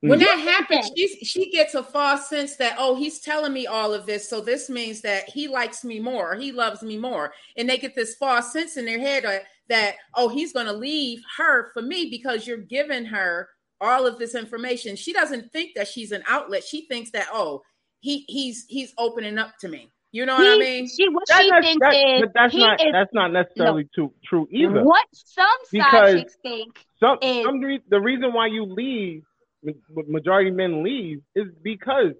[0.00, 0.24] When Mm.
[0.24, 0.94] that happens, Okay.
[0.96, 4.28] she's, she gets a false sense that, oh, he's telling me all of this.
[4.28, 7.32] So this means that he likes me more, he loves me more.
[7.56, 9.38] And they get this false sense in their head uh,
[9.68, 13.48] that, oh, he's going to leave her for me because you're giving her
[13.80, 14.96] all of this information.
[14.96, 16.64] She doesn't think that she's an outlet.
[16.64, 17.62] She thinks that, oh,
[18.00, 19.90] he he's he's opening up to me.
[20.12, 20.86] You know what I mean?
[20.86, 23.88] She what That's she not, thinks that- is but that's not is that's not necessarily
[23.94, 24.84] true true either.
[24.84, 26.78] what some Because- side think.
[27.00, 29.24] Some, is- some re- the reason why you leave,
[29.64, 29.72] ma-
[30.06, 32.12] majority men leave, is because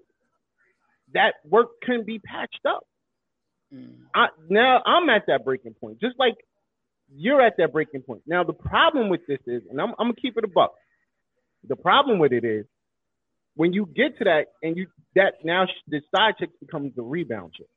[1.13, 2.85] that work can be patched up.
[3.73, 3.93] Mm.
[4.13, 6.35] I, now I'm at that breaking point, just like
[7.13, 8.21] you're at that breaking point.
[8.25, 10.73] Now the problem with this is, and I'm, I'm gonna keep it a buck.
[11.67, 12.65] The problem with it is
[13.55, 17.01] when you get to that, and you that now sh- the side chick becomes the
[17.03, 17.67] rebound chick.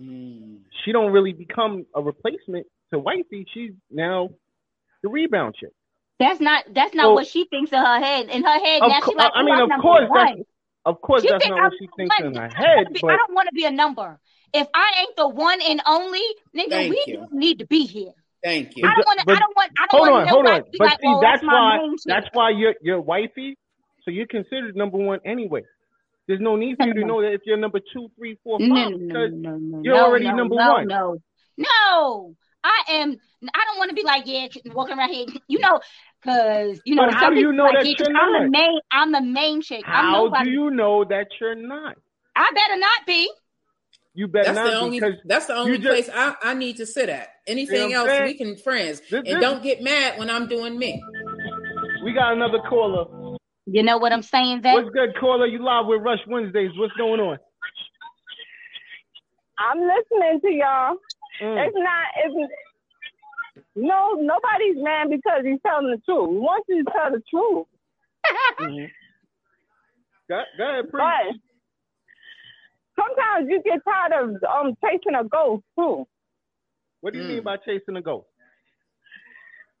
[0.00, 0.58] Mm.
[0.84, 3.46] She don't really become a replacement to wifey.
[3.52, 4.30] She's now
[5.02, 5.70] the rebound chick.
[6.18, 8.28] That's not that's not So- what she thinks in her head.
[8.28, 10.40] In her head, now co- she like, I mean, of course, that's
[10.84, 12.28] of course She that's not what I'm she thinks one.
[12.28, 14.18] in her head, wanna be- I don't want to be a number.
[14.54, 16.20] If I ain't the one and only,
[16.54, 17.14] nigga, Thank we you.
[17.18, 18.12] don't need to be here.
[18.44, 18.82] Thank you.
[18.82, 19.26] But I don't want to.
[19.26, 19.70] but- I don't want.
[19.78, 20.64] I don't hold on, want hold on.
[20.64, 23.56] to be But like, see, oh, that's my why that's why you're you're wifey,
[24.04, 25.62] so you're considered number one anyway.
[26.28, 28.68] There's no need for you to know that if you're number two, three, four, five.
[28.68, 30.86] No, no, because no, no, you're no, already no, number no, one.
[30.88, 31.16] No,
[31.58, 32.34] no,
[32.64, 33.16] I am.
[33.54, 35.80] I don't want to be like yeah, walking around here, you know,
[36.22, 37.04] because you know.
[37.06, 38.80] But how some do you know like, that yeah, 'cause you're I'm the main.
[38.92, 39.82] I'm the main chick.
[39.86, 41.96] I'm How do you know that you're not?
[42.34, 43.30] I better not be.
[44.14, 45.00] You better That's not the only.
[45.00, 47.28] because That's the only you just- place I, I need to sit at.
[47.46, 50.78] Anything You know else, we can friends, This- and don't get mad when I'm doing
[50.78, 51.02] me.
[52.04, 53.36] we got another caller.
[53.66, 54.62] You know what I'm saying?
[54.62, 55.46] That What's good, caller?
[55.46, 56.70] You live with Rush Wednesdays.
[56.76, 57.38] What's going on?
[59.58, 60.96] I'm listening to y'all.
[61.40, 61.66] Mm.
[61.66, 62.06] It's not.
[62.24, 62.52] It's
[63.76, 64.14] no.
[64.14, 66.28] Nobody's mad because he's telling the truth.
[66.30, 67.66] We want you to tell the truth.
[68.60, 68.90] Mhm.
[70.28, 71.02] Go, go ahead, preach.
[71.02, 71.36] But
[73.04, 76.06] sometimes you get tired of um chasing a ghost too.
[77.02, 77.28] What do you Mm.
[77.28, 78.26] mean by chasing a ghost?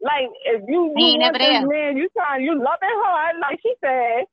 [0.02, 1.66] Like if you, He you ain't want this there.
[1.66, 4.24] man, you trying you loving hard, like she said,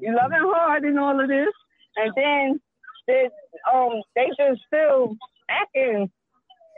[0.00, 1.52] you loving hard and all of this,
[1.96, 2.60] and then
[3.06, 3.28] they
[3.72, 5.14] um they just still
[5.50, 6.10] acting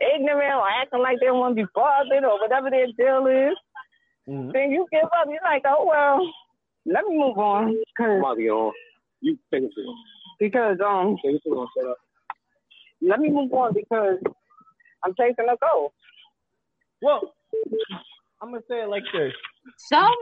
[0.00, 3.56] ignorant or acting like they don't want to be bothered or whatever their deal is.
[4.28, 4.52] Mhm.
[4.52, 5.26] Then you give up.
[5.28, 6.26] You're like, oh well,
[6.86, 8.72] let me move on, cause on.
[9.20, 9.70] You take it
[10.40, 11.98] because um Take it to Shut up.
[13.00, 14.18] let me move on because
[15.04, 15.92] I'm chasing a goal.
[17.02, 17.34] Well,
[18.42, 19.32] I'm gonna say it like this.
[19.76, 20.14] some.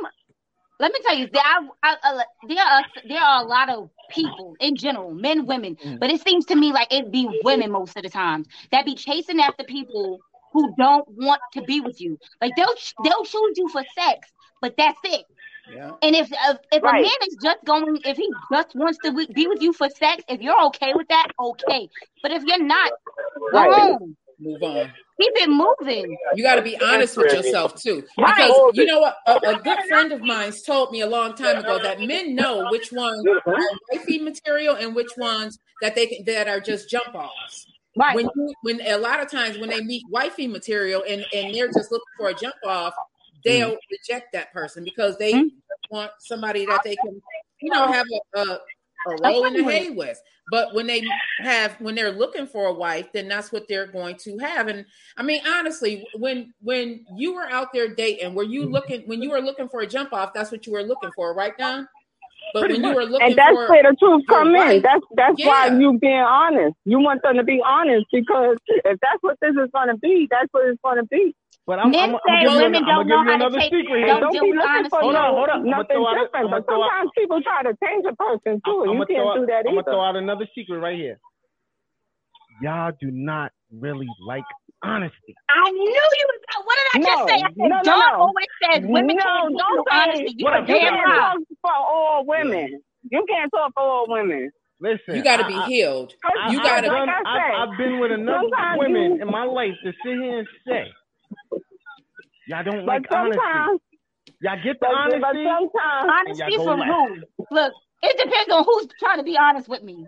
[0.81, 3.91] Let me tell you, there are, I, I, there are there are a lot of
[4.11, 5.99] people in general, men, women, Mm.
[5.99, 8.95] but it seems to me like it'd be women most of the times that be
[8.95, 10.20] chasing after people
[10.53, 12.16] who don't want to be with you.
[12.41, 14.29] Like they'll they'll choose you for sex,
[14.61, 15.24] but that's it.
[15.74, 15.93] Yeah.
[16.03, 17.01] And if if, if Right.
[17.01, 20.22] a man is just going, if he just wants to be with you for sex,
[20.29, 21.89] if you're okay with that, okay.
[22.22, 22.93] But if you're not,
[23.53, 23.72] go Right.
[23.72, 24.16] home.
[24.41, 24.93] Move on.
[25.20, 26.16] Keep it moving.
[26.34, 28.36] You got to be honest with yourself too, Right.
[28.36, 29.16] because you know what?
[29.26, 32.68] A, a good friend of mine told me a long time ago that men know
[32.70, 33.57] which ones are
[33.93, 37.66] wifey material and which ones that they can, that are just jump offs.
[37.97, 38.14] Right.
[38.14, 41.66] When you, when a lot of times when they meet wifey material and and they're
[41.66, 42.95] just looking for a jump off,
[43.45, 45.51] they'll reject that person because they Mhm.
[45.91, 47.20] want somebody that they can
[47.61, 48.59] you know have a, a,
[49.13, 50.21] a roll in the hay with.
[50.51, 51.03] But when they
[51.41, 54.69] have when they're looking for a wife, then that's what they're going to have.
[54.69, 54.87] And
[55.17, 58.73] I mean, honestly, when when you were out there dating, were you mm-hmm.
[58.73, 60.33] looking when you were looking for a jump off?
[60.33, 61.87] That's what you were looking for, right, Don?
[62.55, 64.55] But Pretty when you were looking And that's for where the truth come in.
[64.55, 64.83] wife.
[64.83, 66.77] That's that's why you being honest.
[66.87, 70.29] You want them to be honest because if that's what this is going to be,
[70.31, 71.35] that's what it's going to be.
[71.69, 73.12] But I'm, Men I'm, I'm say gonna give you, women I'm don't gonna know give
[73.12, 74.21] you how to another take- secret don't.
[74.25, 74.89] Don't deal be with looking honesty.
[74.89, 75.61] for Hold on, hold on.
[75.69, 76.49] Nothing out different.
[76.49, 79.21] But throw out- sometimes people try to change a person too, I'm you gonna can't
[79.29, 81.21] throw, do that I'm gonna throw out another secret right here.
[82.64, 84.49] Y'all do not really like
[84.83, 85.35] honesty.
[85.53, 86.41] I knew you was.
[86.64, 87.35] What did I just No, say?
[87.35, 88.16] I said, no, no, Dawn no.
[88.25, 90.35] always says women no, can't don't handle honesty.
[90.41, 91.21] You What are I'm you damn can't right.
[91.21, 92.81] talk for all women.
[93.11, 94.51] You can't talk for all women.
[94.81, 96.14] Listen, you got to be I- healed.
[96.25, 98.45] I, You I've gotta- done- Like I I've, I've been with enough
[98.77, 100.87] women you- in my life to sit here and say,
[102.49, 103.39] y'all don't But like honesty.
[103.39, 103.81] sometimes,
[104.41, 105.21] Y'all get the but, honesty.
[105.21, 107.23] but sometimes, Honesty from who?
[107.51, 107.73] Look,
[108.03, 110.07] it depends on who's trying to be honest with me.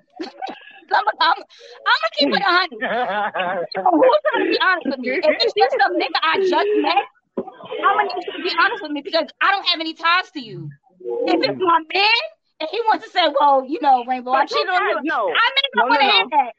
[0.92, 2.80] I'm, I'm, I'm gonna keep it a hundred.
[3.76, 5.08] Who's trying to be honest with me?
[5.10, 7.04] If it's just some nigga I just met,
[7.38, 10.30] I'm gonna need you to be honest with me because I don't have any ties
[10.32, 10.70] to you.
[11.00, 12.20] If it's my man
[12.60, 15.30] and he wants to say, "Well, you know, Rainbow, I cheated on you," no.
[15.30, 16.36] I may not No, want to no, hear no.
[16.36, 16.52] that.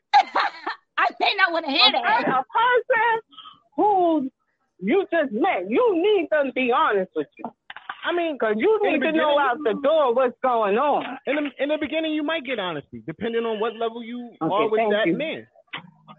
[0.97, 2.23] I may not want to hear a, that.
[2.23, 3.21] a person
[3.75, 4.31] who
[4.81, 7.45] you just met, you need them to be honest with you.
[8.03, 11.03] I mean, Because you In need the to know out the door what's going on.
[11.27, 14.53] in the in the beginning, you might get honesty, depending on what level you Okay,
[14.53, 15.17] are with that you.
[15.17, 15.47] man.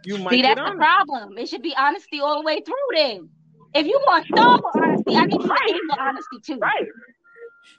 [0.04, 1.38] You might See, get that's the problem.
[1.38, 2.74] It should be honesty all the way through.
[2.94, 3.30] Then,
[3.74, 5.50] if you want thorough honesty, I need you
[5.88, 6.60] to honesty too.
[6.60, 6.88] Right.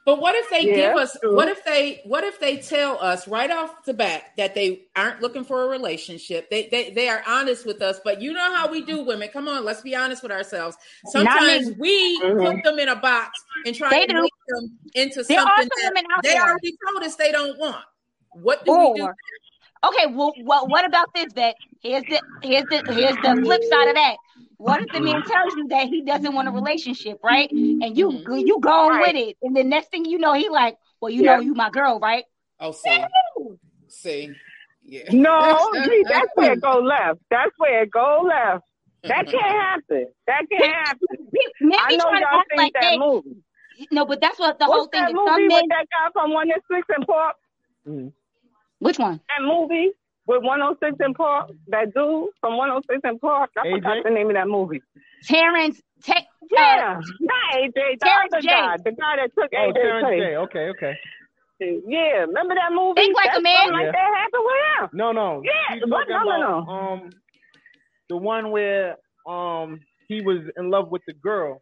[0.06, 1.36] But what if they Yeah, give us true.
[1.36, 5.22] what if they what if they tell us right off the bat that they aren't
[5.22, 6.50] looking for a relationship?
[6.50, 9.30] They they they are honest with us, but you know how we do women.
[9.32, 10.78] Come on, let's be honest with ourselves.
[11.06, 11.76] Sometimes me.
[11.80, 12.56] we Mhm.
[12.56, 14.22] put them in a box and try They to do.
[14.22, 16.42] make them into There something some that women out they there.
[16.44, 17.84] already told us they don't want.
[18.32, 19.10] What do we do?
[19.86, 21.32] Okay, well, what what about this?
[21.34, 24.16] That here's the here's the here's the flip side of that.
[24.64, 27.52] What if the man tells you that he doesn't want a relationship, right?
[27.52, 28.48] And you Mhm.
[28.48, 29.14] you go on Right.
[29.14, 31.36] with it, and the next thing you know, he like, well, you Yeah.
[31.36, 32.24] know, you my girl, right?
[32.62, 33.04] Oh, see,
[33.90, 34.36] see,
[34.86, 35.12] yeah.
[35.12, 35.42] No,
[35.74, 37.20] see, that's where it go left.
[37.30, 38.64] That's where it go left.
[39.04, 40.08] That can't happen.
[40.28, 41.08] That can't happen.
[41.60, 43.44] Men I know y'all act seen like that they movie.
[43.92, 45.16] no, but that's what the whole What's thing that is.
[45.16, 47.36] movie Some men, with that guy from 106 and Park?
[47.86, 48.14] Mhm.
[48.80, 49.20] which one?
[49.28, 49.92] That movie
[50.28, 51.52] with 106 and Park?
[51.68, 53.52] That dude from 106 and Park?
[53.58, 53.72] I AJ?
[53.76, 54.82] forgot the name of that movie.
[55.24, 56.22] Terrence, te- uh,
[56.52, 58.48] Yeah, not AJ, the Terrence other J.
[58.50, 60.20] guy, the guy that took Oh, AJ Terrence place.
[60.22, 60.36] J.
[60.38, 60.94] Okay, okay.
[61.60, 63.00] Yeah, remember that movie?
[63.00, 63.72] Think Like a Man?
[63.72, 63.92] Like Yeah.
[63.94, 64.90] that happened with him.
[64.98, 65.42] No, no.
[65.46, 67.10] Yeah, She's but talking no, no, um
[68.10, 71.62] the one where um he was in love with the girl and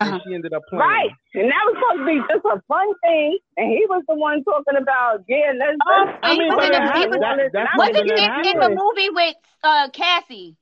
[0.00, 0.18] Uh-huh.
[0.26, 0.80] she ended up playing.
[0.80, 4.14] Right, and that was supposed to be just a fun thing, and he was the
[4.14, 5.76] one talking about, yeah, let's.
[5.86, 8.50] let's I mean, was but in it the- he was- That- that's Wasn't it he
[8.50, 9.34] in the movie with
[9.64, 10.56] uh Cassie?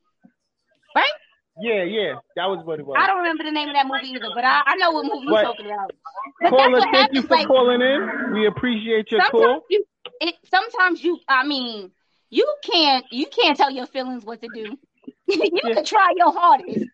[0.95, 1.11] Right?
[1.59, 2.97] Yeah, yeah, that was what it was.
[2.99, 5.25] I don't remember the name of that movie either, but I, I know what movie
[5.25, 5.91] you're But- talking about.
[6.41, 8.33] But that's Caller, what thank you for Like calling in.
[8.35, 9.63] We appreciate your sometimes call.
[9.71, 9.85] you,
[10.21, 11.19] it sometimes you.
[11.29, 11.91] I mean,
[12.31, 14.77] you can't you can't tell your feelings what to do.
[15.29, 16.85] you can try your hardest.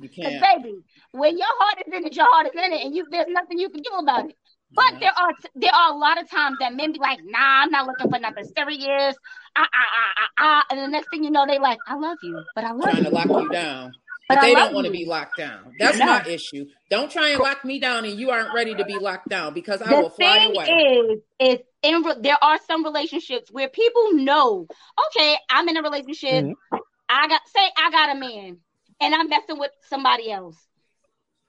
[0.00, 0.62] You 'Cause, can't.
[0.62, 3.28] baby, when your heart is in it, your heart is in it, and you there's
[3.28, 4.36] nothing you can do about it.
[4.72, 4.98] But Yeah.
[5.00, 7.86] there are there are a lot of times that men be like, nah, I'm not
[7.86, 9.16] looking for nothing serious.
[9.56, 10.64] Ah, ah, ah, ah, ah.
[10.70, 13.04] And the next thing you know, they like, I love you, but I love trying
[13.04, 13.10] you.
[13.10, 13.94] to lock you down.
[14.28, 15.74] But But they don't want to be locked down.
[15.78, 16.06] That's No.
[16.06, 16.64] my issue.
[16.90, 19.82] Don't try and lock me down and you aren't ready to be locked down because
[19.82, 21.20] I the will fly thing away.
[21.40, 24.66] is, is in re- there are some relationships where people know,
[25.08, 26.44] okay, I'm in a relationship.
[26.44, 26.78] Mm-hmm.
[27.10, 28.58] I got say I got a man,
[29.04, 30.56] and I'm messing with somebody else,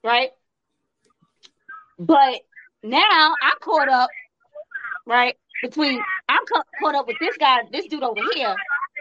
[0.04, 0.32] right?
[1.98, 2.42] But
[2.84, 4.10] now I caught up,
[5.08, 5.36] right?
[5.62, 8.56] Between I'm ca- caught up with this guy, this dude over here.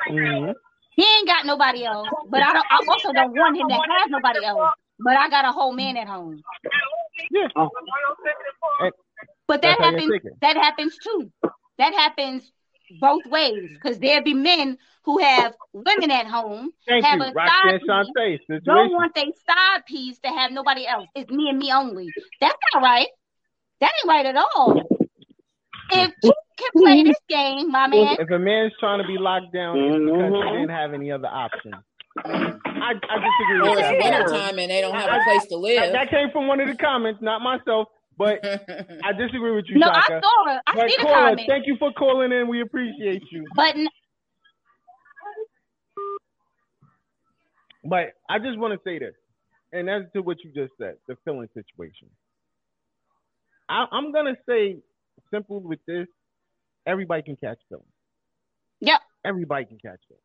[0.06, 0.52] hmm
[0.94, 2.66] He ain't got nobody else, but I don't.
[2.70, 4.70] I also don't want him to have nobody else.
[5.00, 6.40] But I got a whole man at home.
[7.30, 7.48] Yeah.
[8.80, 8.92] And
[9.48, 10.22] But that happens.
[10.40, 11.30] That happens too.
[11.78, 12.50] That happens
[13.00, 17.32] both ways because there be men who have women at home, thank have you, a
[17.32, 18.38] Roxanne side Shante.
[18.38, 21.06] piece, don't want their side piece to have nobody else.
[21.14, 22.12] It's me and me only.
[22.40, 23.08] That's not right.
[23.80, 24.80] That ain't right at all.
[25.90, 29.52] If you can play this game, my man, If a man's trying to be locked
[29.52, 31.74] down, it's because he didn't have any other options.
[32.16, 32.60] Mhm.
[32.64, 34.26] I, I disagree Or with it's that.
[34.28, 35.92] wintertime and they don't have a place to That, live.
[35.92, 37.88] that came from one of the comments, not myself,
[38.18, 38.44] but
[39.04, 40.22] I disagree with you, no, I Shaka.
[40.22, 40.62] saw her.
[40.66, 42.48] I But see the caller, comment, thank you for calling in.
[42.48, 43.46] We appreciate you.
[43.54, 43.88] but n-
[47.84, 49.14] But I just want to say this,
[49.72, 52.08] and that's to what you just said, the feeling situation.
[53.68, 54.78] I, I'm gonna say
[55.32, 56.06] simple with this:
[56.86, 57.86] everybody can catch feelings.
[58.80, 59.00] Yep.
[59.24, 60.22] Everybody can catch feelings.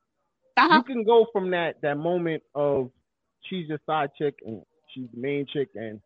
[0.58, 0.78] uh-huh.
[0.78, 2.92] You can go from that that moment of
[3.50, 4.62] she's your side chick and
[4.94, 6.02] she's the main chick, and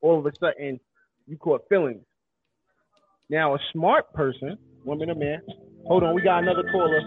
[0.00, 0.80] all of a sudden
[1.26, 2.04] you caught feelings.
[3.30, 5.42] Now a smart person, woman or man.
[5.86, 7.00] Hold on, we got another caller.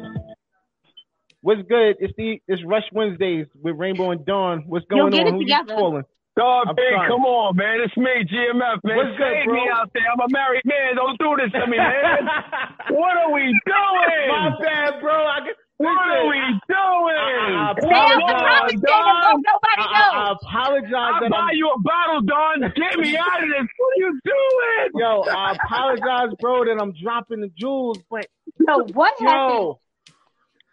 [1.41, 1.97] What's good?
[1.99, 4.63] It's the it's Rush Wednesdays with Rainbow and Dawn.
[4.67, 5.27] What's Yo, going get on?
[5.27, 6.03] it Who you calling?
[6.37, 7.09] Dog, I'm big, trying.
[7.11, 7.81] come on, man.
[7.83, 8.95] It's me, GMF, man.
[8.95, 9.53] What's good, Save bro?
[9.53, 10.07] me out there.
[10.07, 10.95] I'm a married man.
[10.95, 12.23] Don't do this to me, man.
[12.95, 14.23] what are we doing?
[14.31, 15.11] My bad, bro.
[15.11, 17.17] I get, what are we doing?
[17.17, 19.32] I- I Stay out the apologize, conversation, bro.
[19.32, 20.13] Nobody I, I, knows.
[20.13, 22.61] I apologize I'll buy I'm you a bottle, Don.
[22.61, 23.67] Get me out of this.
[23.77, 24.91] What are you doing?
[24.95, 28.25] Yo, I apologize, bro, that I'm dropping the jewels, but
[28.59, 29.27] no, what happened?
[29.27, 29.79] yo,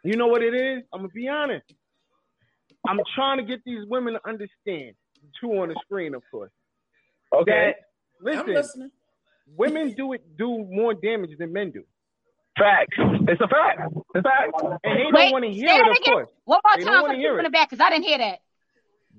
[0.04, 0.82] you know what it is?
[0.92, 1.66] I'm gonna be honest.
[2.86, 4.94] I'm trying to get these women to understand.
[5.40, 6.50] Two on the screen, of course.
[7.34, 7.74] Okay.
[8.24, 8.90] That I'm listen, listening.
[9.56, 11.84] women do it do more damage than men do,
[12.59, 12.96] Facts.
[13.28, 13.80] It's a fact.
[14.14, 14.52] It's a fact.
[14.84, 16.12] and they don't Wait, want to hear it, of again.
[16.14, 16.28] course.
[16.44, 18.18] One more They time wanna for the people in the back because I didn't hear
[18.18, 18.38] that.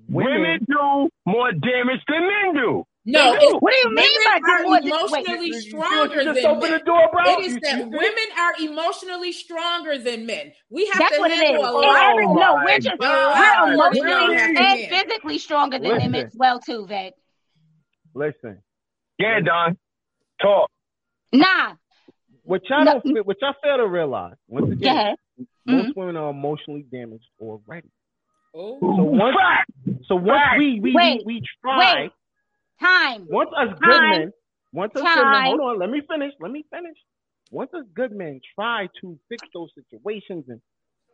[0.08, 2.84] Women do more damage than men do.
[3.06, 3.56] No, do.
[3.60, 4.92] What do you mean by women more are than- wait.
[4.92, 6.78] emotionally You- you see what stronger you just than opened men.
[6.80, 7.22] the door, bro.
[7.32, 10.52] It is that women are emotionally stronger than men.
[10.68, 11.56] We have That's to what it is.
[11.56, 12.12] a lot.
[12.12, 13.64] Oh no, we're just God.
[13.68, 14.90] we're emotionally y'all have to and get?
[14.90, 17.14] physically stronger than them as well too, Vet.
[18.14, 18.62] Listen,
[19.18, 19.78] Yeah, Don.
[20.42, 20.70] Talk.
[21.32, 21.74] Nah,
[22.50, 23.00] what y'all No.
[23.04, 25.16] don't, what y'all fail to realize, once go again, ahead.
[25.66, 26.00] most mm-hmm.
[26.00, 27.88] women are emotionally damaged already.
[28.54, 29.36] Oh, So once,
[30.06, 32.10] so once we we, Wait, we we try, wait.
[32.80, 33.26] Time.
[33.30, 34.10] once us good Time.
[34.10, 34.32] men,
[34.72, 36.96] once us good men, hold on, let me finish, let me finish.
[37.52, 40.60] Once us good men try to fix those situations, and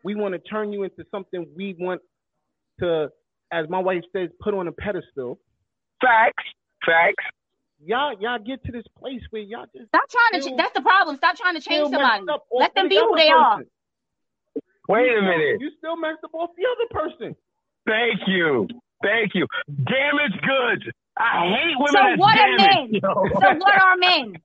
[0.04, 2.00] we want to turn you into something we want
[2.80, 3.10] to,
[3.52, 5.38] as my wife says, put on a pedestal.
[6.00, 6.44] Facts.
[6.84, 7.24] Facts.
[7.84, 10.42] Y'all, y'all get to this place where y'all just Stop trying to.
[10.42, 11.16] Still- Ch- that's the problem.
[11.16, 12.24] Stop trying to change somebody.
[12.24, 13.62] messed up off Let them the be who other they are.
[14.88, 15.60] Wait a minute.
[15.60, 17.36] You still messed up off the other person.
[17.86, 18.66] Thank you.
[19.02, 19.46] Thank you.
[19.68, 20.84] Damaged goods.
[21.18, 22.92] I hate women So that's what are damaged.
[22.92, 23.00] men?
[23.02, 23.40] yo.
[23.40, 24.34] So what are men?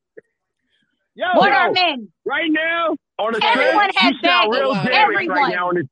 [1.14, 1.58] Yo, What yo.
[1.58, 2.08] are men?
[2.26, 4.88] Right now, on the Everyone screen, has you sound baggage.
[4.88, 5.28] real Everyone.
[5.38, 5.68] right now.
[5.68, 5.84] On the,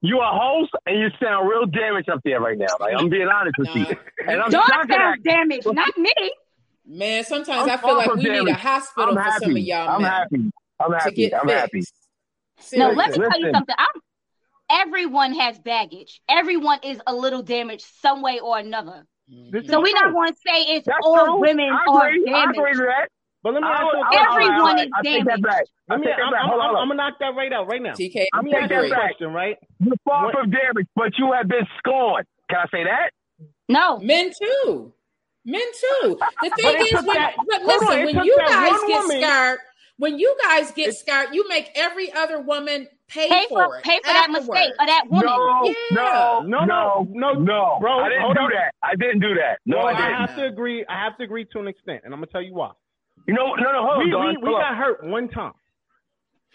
[0.00, 2.66] you a host, and you sound real damaged up there right now.
[2.78, 3.86] Like I'm being honest with you,
[4.28, 6.12] and I'm Dawn shocked at sounds damaged, not me.
[6.86, 9.44] Man, sometimes I'm I feel like we from need a hospital I'm for happy.
[9.44, 10.50] some of y'all I'm men happy.
[10.80, 11.14] I'm to happy.
[11.14, 11.60] get I'm fixed.
[11.60, 11.78] happy.
[12.78, 12.96] No, Seriously.
[12.96, 13.74] let me tell you something.
[13.78, 14.00] I'm,
[14.70, 16.20] everyone has baggage.
[16.28, 19.04] Everyone is a little damaged some way or another.
[19.50, 21.40] This So we're not going to say it's That's all true.
[21.40, 22.32] women I are agree.
[22.32, 22.80] I agree damaged.
[22.80, 23.08] that.
[23.42, 24.32] But let me ask you a would- I question.
[24.34, 25.42] would- Everyone is I that damaged.
[25.42, 25.64] back.
[25.90, 26.34] I Let me, take that I'm.
[26.34, 27.92] I'm, Hold on, I'm, I'm gonna knock that right out right now.
[27.92, 28.98] TK, Let me take ask that you a back.
[29.00, 29.56] question, right?
[29.80, 32.26] You're far What- from damaged, but you have been scorned.
[32.50, 33.10] Can I say that?
[33.68, 33.98] No.
[33.98, 34.92] men too.
[35.44, 36.18] Men too.
[36.42, 39.02] The thing it is, took when, that- but hold on, listen, when you guys get
[39.02, 39.58] woman- scarred,
[39.98, 43.76] when you guys get It's- scarred, you make every other woman pay, Pay for, for
[43.78, 43.84] it.
[43.84, 45.26] pay for that mistake of that woman.
[45.26, 45.74] No, Yeah.
[45.92, 48.50] no, No, no, no, no, bro, I didn't do on.
[48.52, 48.74] that.
[48.82, 49.58] I didn't do that.
[49.66, 50.14] No, Well, I I didn't.
[50.16, 50.84] have to agree.
[50.88, 52.70] I have to agree to an extent, and I'm gonna tell you why.
[53.28, 54.76] You know, no, no, hold we, on, we, we got on.
[54.76, 55.52] hurt one time.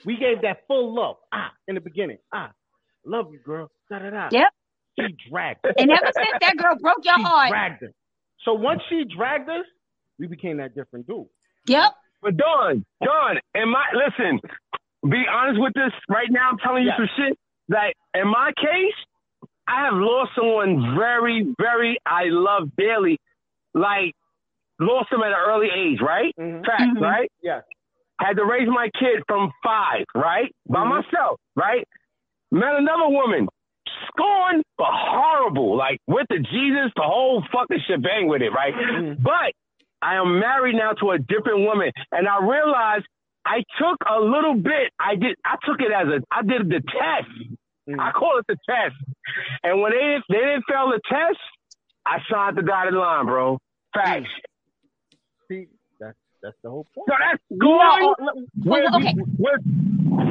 [0.06, 1.18] We gave that full love.
[1.32, 2.18] Ah, in the beginning.
[2.34, 2.52] Ah,
[3.06, 3.70] love you, girl.
[3.90, 4.30] Da da da.
[4.32, 4.50] Yep.
[5.00, 5.74] She dragged us.
[5.78, 7.50] And ever since that girl broke your She heart.
[7.50, 7.92] dragged us.
[8.46, 9.66] So once she dragged us,
[10.18, 11.28] we became that different dude.
[11.68, 11.92] Yep.
[12.22, 14.40] But Dawn, Dawn, in my listen,
[15.10, 16.50] be honest with this right now.
[16.52, 16.98] I'm telling you Yeah.
[16.98, 17.40] some shit.
[17.70, 18.94] Like in my case,
[19.68, 23.20] I have lost someone very, very I love dearly.
[23.74, 24.14] Like
[24.80, 26.34] lost him at an early age, right?
[26.38, 26.66] Mhm.
[26.66, 27.02] Fact, Mhm.
[27.02, 27.32] right?
[27.42, 27.62] Yeah.
[28.20, 30.54] Had to raise my kid from five, right?
[30.68, 30.90] By Mhm.
[31.04, 31.88] myself, right?
[32.52, 33.48] Met another woman,
[34.08, 35.76] scorned but horrible.
[35.78, 38.74] Like with the Jesus, the whole fucking shebang with it, right?
[38.74, 39.22] Mhm.
[39.22, 39.54] But
[40.02, 43.06] I am married now to a different woman, and I realized
[43.46, 44.92] I took a little bit.
[45.00, 45.36] I did.
[45.46, 46.22] I took it as a.
[46.32, 47.30] I did the test.
[47.90, 48.00] Mhm.
[48.00, 48.96] I call it the test.
[49.64, 51.40] And when they they didn't fail the test,
[52.06, 53.58] I signed the dotted line, bro.
[53.94, 54.30] Facts.
[55.48, 55.68] See,
[56.00, 57.08] that's that's the whole point.
[57.10, 59.14] So that's No, going oh, look, with, well, okay.
[59.38, 59.62] with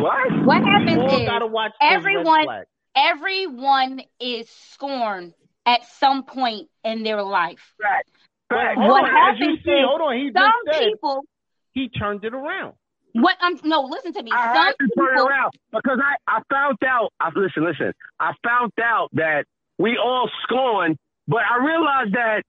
[0.01, 0.47] what?
[0.47, 2.69] What happens is gotta red everyone flags.
[2.99, 5.35] Everyone is scorned
[5.67, 7.75] at some point in their life.
[7.81, 8.11] Facts.
[8.49, 8.79] Facts.
[8.79, 10.17] What on, as happens see, is hold on.
[10.17, 11.25] He just Some said people
[11.73, 12.75] he turned it around.
[13.13, 14.31] what I'm no, listen to me.
[14.33, 17.13] I Some had to turn it people around because I, I found out.
[17.21, 17.93] I, listen, listen.
[18.19, 19.45] I found out that
[19.79, 20.97] we all scorn,
[21.27, 22.43] but I realized that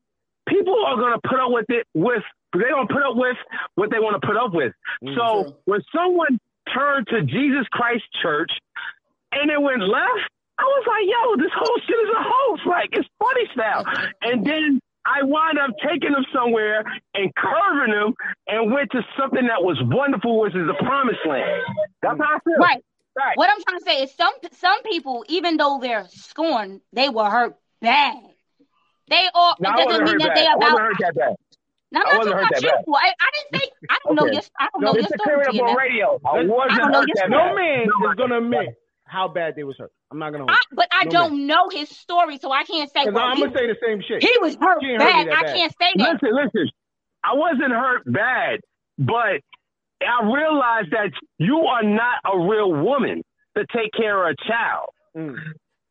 [0.47, 2.24] people are gonna put up with it with
[2.54, 3.38] they're gonna put up with
[3.76, 4.74] what they want to put up with.
[5.04, 6.39] Mm, so when someone
[6.74, 8.52] turned to Jesus Christ Church
[9.32, 12.62] and it went left, I was like, yo, this whole shit is a hoax.
[12.68, 13.84] Like it's funny style.
[14.22, 16.84] and then I wound up taking them somewhere
[17.16, 18.14] and curving them
[18.47, 21.64] and went to something that was wonderful, which is the promised land.
[22.03, 22.60] That's how I feel.
[22.60, 22.84] right.
[23.18, 23.36] Right.
[23.36, 27.30] What I'm trying to say is some some people, even though they're scorned, they were
[27.30, 28.16] hurt bad.
[29.10, 30.38] They all No, it I doesn't wasn't mean that bad.
[30.38, 31.36] they I wasn't hurt that bad.
[31.91, 32.93] now, I I'm not wasn't talking about you.
[32.95, 35.18] I, I didn't say I don't know your I don't No, know your it's a
[35.18, 35.36] story.
[35.36, 36.20] clear up on radio.
[36.24, 37.49] I wasn't I don't know hurt your that story.
[37.49, 38.68] No man No, is gonna admit
[39.10, 39.91] how bad they was hurt.
[40.12, 43.05] I'm not gonna I, but I No, don't know his story, so I can't say.
[43.05, 44.22] because Well, I'm he, gonna say the same shit.
[44.22, 45.28] he was hurt She ain't hurt bad.
[45.30, 45.55] I bad.
[45.55, 46.14] can't say that.
[46.14, 46.70] Listen, listen.
[47.24, 48.60] I wasn't hurt bad,
[48.97, 49.41] but
[50.01, 53.24] I realized that you are not a real woman
[53.57, 54.89] to take care of a child.
[55.18, 55.36] Mm.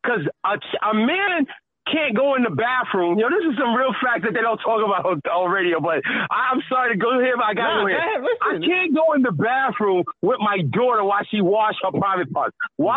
[0.02, 0.58] Because a,
[0.90, 1.46] a man
[1.93, 3.18] can't go in the bathroom.
[3.18, 5.80] You know, this is some real fact that they don't talk about on, on radio,
[5.80, 7.99] but I, I'm sorry to go here, but I got to Nah, go here.
[7.99, 12.32] ahead, I can't go in the bathroom with my daughter while she wash her private
[12.32, 12.57] parts.
[12.76, 12.97] Why?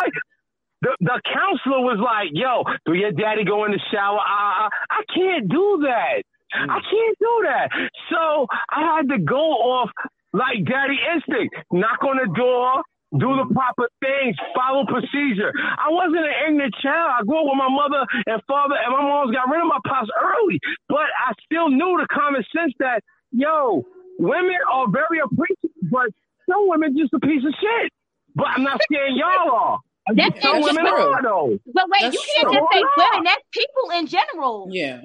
[0.82, 4.18] The, the counselor was like, yo, do your daddy go in the shower?
[4.18, 6.22] Uh, I can't do that.
[6.52, 7.68] I can't do that.
[8.10, 9.90] So I had to go off
[10.32, 11.54] like daddy instinct.
[11.70, 12.82] Knock on the door,
[13.18, 15.52] do the proper things, follow procedure.
[15.56, 17.10] I wasn't an ignorant child.
[17.20, 19.80] I grew up with my mother and father, and my mom's got rid of my
[19.86, 20.60] pops early.
[20.88, 23.02] But I still knew the common sense that,
[23.32, 23.84] yo,
[24.18, 26.08] women are very appreciative, but
[26.48, 27.92] some women just a piece of shit.
[28.34, 29.78] But I'm not saying y'all are.
[30.14, 31.14] That's some women general.
[31.14, 31.58] are though.
[31.72, 32.52] But wait, That's you can't true.
[32.60, 33.24] just say women.
[33.24, 34.68] That's people in general.
[34.72, 35.00] Yeah.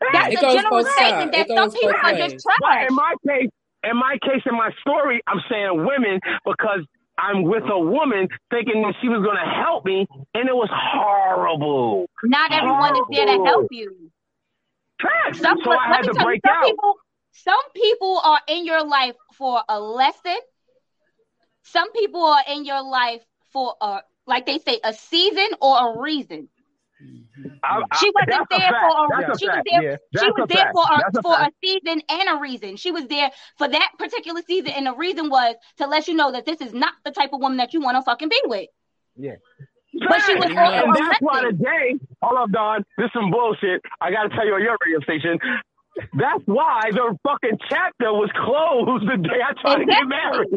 [0.00, 2.32] That's It a general statement that some people both are ways.
[2.32, 3.50] just But in my case,
[3.84, 6.84] in my case, in my story, I'm saying women because
[7.20, 10.68] I'm with a woman thinking that she was going to help me, and it was
[10.72, 12.06] horrible.
[12.24, 14.10] Not everyone is there to help you.
[15.00, 15.40] Facts.
[15.40, 16.64] Some, so I had to tell you, some out.
[16.64, 16.94] people,
[17.32, 20.36] some people are in your life for a lesson.
[21.62, 26.00] Some people are in your life for a, like they say, a season or a
[26.00, 26.48] reason.
[27.64, 29.68] I, I, She wasn't there for a, That's a she was fact.
[29.70, 29.96] there Yeah.
[29.96, 30.74] she That's was there fact.
[30.74, 31.54] for a That's for a fact.
[31.64, 32.76] season and a reason.
[32.76, 36.32] She was there for that particular season and the reason was to let you know
[36.32, 38.68] that this is not the type of woman that you want to fucking be with.
[39.16, 39.36] Yeah.
[40.08, 40.56] But she was Facts.
[40.58, 41.58] also and a that's why lesson.
[41.58, 43.82] today, hold up, Don, this is some bullshit.
[44.00, 45.38] I got to tell you on your radio station.
[46.14, 50.48] That's why the fucking chapter was closed the day I tried to get married.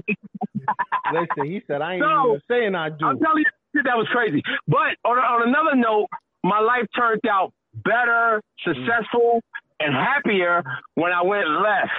[1.12, 3.06] Listen, he said I ain't So, even saying I do.
[3.06, 4.42] I'm telling you, that was crazy.
[4.68, 6.08] But on, on another note,
[6.44, 9.42] my life turned out better, successful,
[9.80, 10.64] and happier
[10.96, 11.92] when I went left.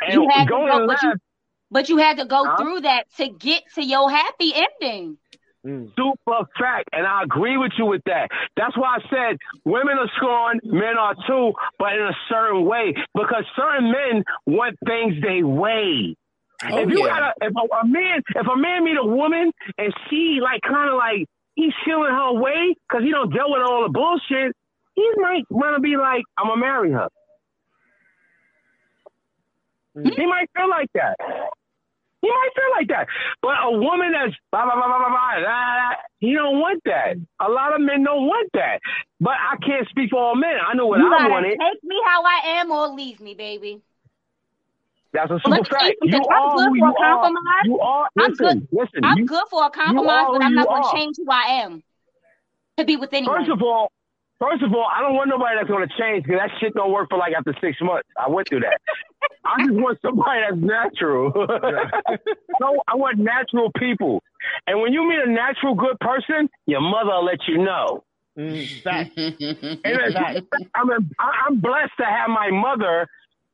[0.00, 1.14] And You had to going go, but left, you
[1.70, 2.56] but you had to go Huh?
[2.56, 5.18] through that to get to your happy ending.
[5.66, 5.90] Mm.
[5.96, 8.28] Super fact, and I agree with you with that.
[8.56, 12.94] That's why I said women are scorned, men are too, but in a certain way
[13.14, 16.16] because certain men want things they way.
[16.68, 17.06] Oh, if you yeah.
[17.06, 20.62] got a, if a, a man, if a man meet a woman and she like
[20.62, 24.56] kind of like he's feeling her way because he don't deal with all the bullshit,
[24.94, 27.08] he might want to be like, I'm going to marry her.
[29.96, 30.08] Mm-hmm.
[30.08, 31.16] He might feel like that.
[32.22, 33.06] He might feel like that.
[33.42, 35.90] But a woman that's blah, blah, blah, blah, blah, blah, blah,
[36.20, 37.16] he don't want that.
[37.40, 38.78] A lot of men don't want that.
[39.20, 40.54] But I can't speak for all men.
[40.64, 41.58] I know what you I wanted.
[41.58, 43.82] Take me how I am or leave me, baby.
[45.12, 45.96] That's a Well, super let me tell fact.
[46.02, 46.30] you You something.
[46.32, 47.20] I'm are good who for a you are.
[47.22, 47.64] compromise.
[47.64, 48.08] You are.
[48.18, 48.68] I'm Listen, good.
[48.72, 49.00] listen.
[49.04, 50.92] I'm you, good for a compromise, are but who I'm you not gonna are.
[50.94, 51.82] change who I am
[52.78, 53.38] to be with anyone.
[53.40, 53.92] First of all,
[54.38, 57.08] first of all, I don't want nobody that's gonna change because that shit don't work
[57.10, 58.08] for like after six months.
[58.18, 58.80] I went through that.
[59.44, 61.32] I just want somebody that's natural.
[62.60, 64.22] so I want natural people.
[64.66, 68.04] And when you meet a natural good person, your mother will let you know.
[68.38, 69.10] Mm, fact.
[69.18, 69.38] And
[69.84, 70.42] it's-
[70.74, 73.06] I'm, a, I'm blessed to have my mother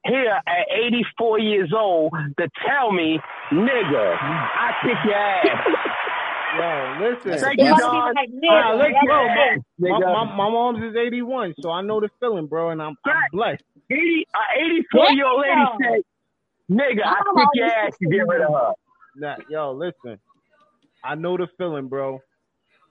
[0.04, 3.18] here at 84 years old to tell me,
[3.52, 5.66] nigga, I kick your ass.
[6.58, 7.40] Yo, listen.
[7.40, 8.14] Thank you, It must be Don.
[8.14, 9.28] like, nigga, look, that's bro,
[9.80, 13.28] my, my, my mom's is 81, so I know the feeling, bro, and I'm, I'm
[13.32, 13.62] blessed.
[13.90, 15.78] 80, a 84 year old lady Damn.
[15.82, 16.02] said,
[16.70, 18.72] nigga, I I'm kick your ass to get rid of her.
[19.16, 20.18] Nah, yo, listen.
[21.04, 22.22] I know the feeling, bro.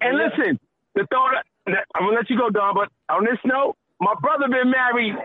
[0.01, 0.29] And Yeah.
[0.29, 0.59] listen,
[0.95, 1.35] the thought
[1.67, 5.15] I'm gonna let you go, Don, but on this note, my brother been married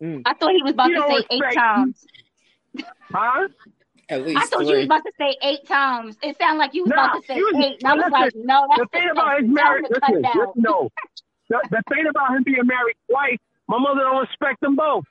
[0.00, 0.22] twice.
[0.26, 2.06] I thought he was about You to don't say eight times.
[3.10, 3.48] Huh?
[4.08, 6.16] At least I thought you was about to say eight times.
[6.22, 7.82] It sounded like you was Nah, about to say was- eight.
[7.82, 10.12] And I was listen, like, no, that's the thing about his marriage, that was a
[10.12, 10.90] listen, listen, no.
[11.48, 13.38] The, the thing about him being married twice,
[13.68, 15.04] my mother don't respect them both.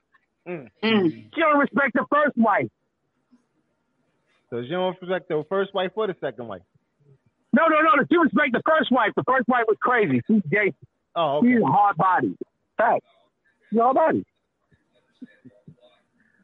[0.47, 0.69] Mm.
[0.83, 2.67] She don't respect the first wife.
[4.49, 6.61] So you don't respect the first wife or the second wife?
[7.51, 8.03] No, no, no.
[8.09, 9.11] She respect the first wife.
[9.15, 10.21] The first wife was crazy.
[10.27, 10.73] She's gay.
[11.15, 11.53] Oh, okay.
[11.53, 12.37] She's a hard body.
[12.77, 13.03] Fact.
[13.69, 14.25] She's a hard body.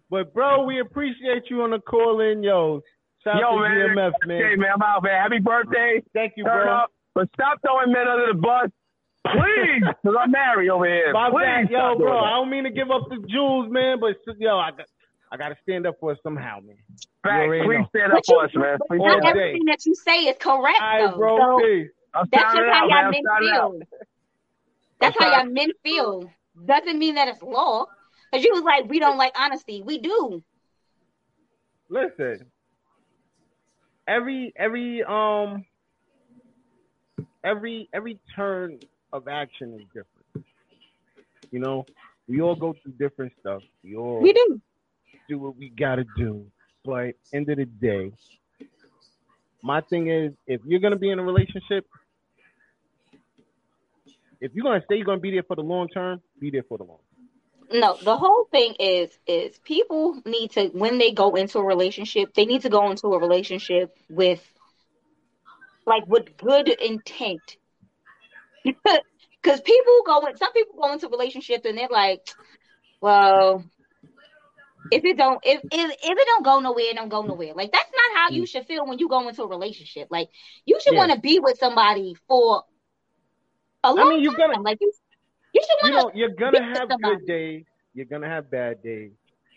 [0.09, 2.82] But bro, we appreciate you on the call in, yo.
[3.23, 3.95] Shout Yo, out to man.
[3.95, 4.41] GMF, man.
[4.43, 4.69] Okay, man.
[4.75, 5.21] I'm out, man.
[5.21, 6.01] Happy birthday.
[6.13, 6.73] Thank you, Turn bro.
[6.73, 6.91] up.
[7.13, 8.69] But stop throwing men under the bus.
[9.27, 9.84] Please.
[10.01, 11.13] Because I'm married over here.
[11.13, 12.11] My Please bad, yo, bro.
[12.13, 12.17] that.
[12.25, 14.88] I don't mean to give up the jewels, man, but yo, I got,
[15.32, 16.77] I got to stand up for it somehow, man.
[17.23, 17.47] Fact.
[17.47, 17.86] Please know.
[17.95, 18.77] stand up But you- for us, man.
[18.89, 19.41] Please not stand day.
[19.41, 21.17] everything that you say is correct, All right, though.
[21.17, 21.38] bro.
[21.38, 21.88] So peace.
[22.32, 23.71] That's just how y'all men shouting it out.
[23.71, 23.82] feel.
[24.99, 26.32] That's how y'all men feel.
[26.65, 27.86] Doesn't mean that it's law.
[28.32, 29.82] Because you was like, we don't like honesty.
[29.82, 30.41] We do.
[31.89, 32.45] Listen,
[34.07, 35.65] every every um
[37.43, 38.79] every every turn
[39.11, 40.47] of action is different.
[41.51, 41.86] You know,
[42.29, 43.61] we all go through different stuff.
[43.84, 44.61] We all We do.
[45.27, 46.45] do what we gotta do.
[46.86, 48.13] But end of the day,
[49.61, 51.86] my thing is, if you're gonna be in a relationship,
[54.39, 56.77] if you're gonna say you're gonna be there for the long term, be there for
[56.77, 56.99] the long.
[57.72, 62.34] No, the whole thing is is people need to when they go into a relationship,
[62.34, 64.41] they need to go into a relationship with
[65.86, 67.57] like with good intent.
[69.43, 72.22] Because people go in, some people go into relationships and they're like,
[73.01, 73.63] well,
[74.91, 77.53] if it don't if, if if it don't go nowhere, it don't go nowhere.
[77.55, 78.47] Like that's not how you mm.
[78.47, 80.07] should feel when you go into a relationship.
[80.11, 80.30] Like
[80.65, 80.97] you should Yeah.
[80.97, 82.63] want to be with somebody for
[83.84, 84.61] a long I mean, you time.
[84.61, 84.91] gotta- like you,
[85.54, 87.16] you should You want know, you're gonna have somebody.
[87.18, 87.64] good days.
[87.93, 89.12] You're gonna have bad days.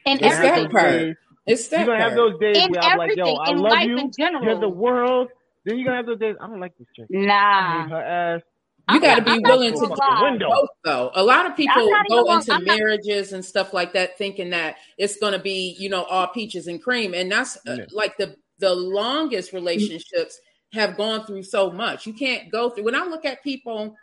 [0.07, 0.91] to in You're It's gonna have that part.
[0.93, 1.15] days.
[1.47, 3.73] It's that You're gonna have those days In where I'm like, yo, I in love
[3.73, 3.99] life you.
[3.99, 4.45] in general.
[4.45, 5.29] You're the world.
[5.65, 6.37] Then you're gonna have those days.
[6.41, 7.07] I don't like this chick.
[7.15, 7.83] I Nah.
[7.85, 8.43] hate her ass.
[8.91, 11.11] You got to I'm be willing to gonna both, though.
[11.15, 13.95] A lot of people I'm not even go into I'm not- marriages and stuff like
[13.95, 17.15] that thinking that it's going to be, you know, all peaches and cream.
[17.15, 17.85] And that's uh, Yeah.
[17.93, 20.39] like the the longest relationships
[20.75, 22.07] have gone through so much.
[22.07, 22.85] You can't go through.
[22.85, 23.97] When I look at people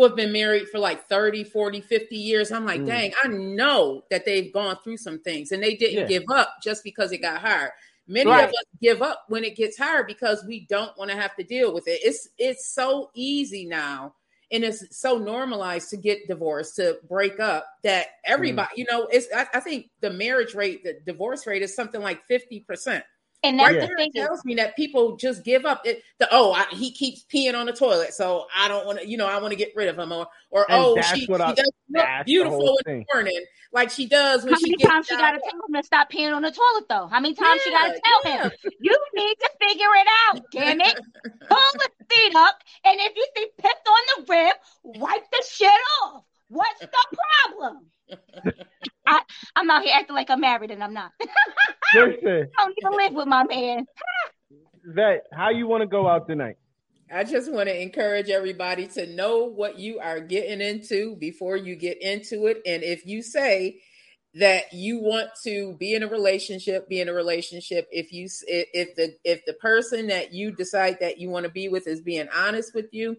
[0.00, 2.86] who have been married for like 30, 40, 50 years, I'm like, Mm.
[2.86, 6.06] dang, I know that they've gone through some things and they didn't Yeah.
[6.06, 7.70] give up just because it got hard.
[8.06, 8.44] Many Right.
[8.44, 11.44] of us give up when it gets hard because we don't want to have to
[11.44, 12.00] deal with it.
[12.02, 14.14] It's it's so easy now
[14.50, 18.78] and it's so normalized to get divorced, to break up that everybody, Mm.
[18.78, 22.26] you know, it's I, I think the marriage rate, the divorce rate is something like
[22.26, 23.04] 50%.
[23.42, 25.64] And oh, that's Right the there thing it is, tells me that people just give
[25.64, 25.86] up.
[25.86, 29.08] It, the oh, I, he keeps peeing on the toilet, so I don't want to,
[29.08, 31.32] you know, I want to get rid of him, or or And oh, she, she
[31.32, 34.58] I- doesn't look that's the beautiful whole in the morning like she does when how
[34.58, 36.88] she many gets times she got to tell him to stop peeing on the toilet,
[36.88, 37.06] though?
[37.06, 38.42] How many times she got to tell yeah.
[38.44, 41.00] him, you need to figure it out, damn it.
[41.48, 44.56] Pull the seat up, and if you see piss on the rib,
[45.00, 45.70] wipe the shit
[46.02, 46.24] off.
[46.50, 47.86] What's the problem?
[49.06, 49.20] I,
[49.54, 51.12] I'm out here acting like I'm married and I'm not.
[51.94, 53.86] Listen, I don't even live with my man.
[54.84, 56.56] Vet, how you want to go out tonight?
[57.12, 61.76] I just want to encourage everybody to know what you are getting into before you
[61.76, 62.62] get into it.
[62.66, 63.80] And if you say
[64.34, 67.88] that you want to be in a relationship, be in a relationship.
[67.90, 71.68] If you if the if the person that you decide that you want to be
[71.68, 73.16] with is being honest with you,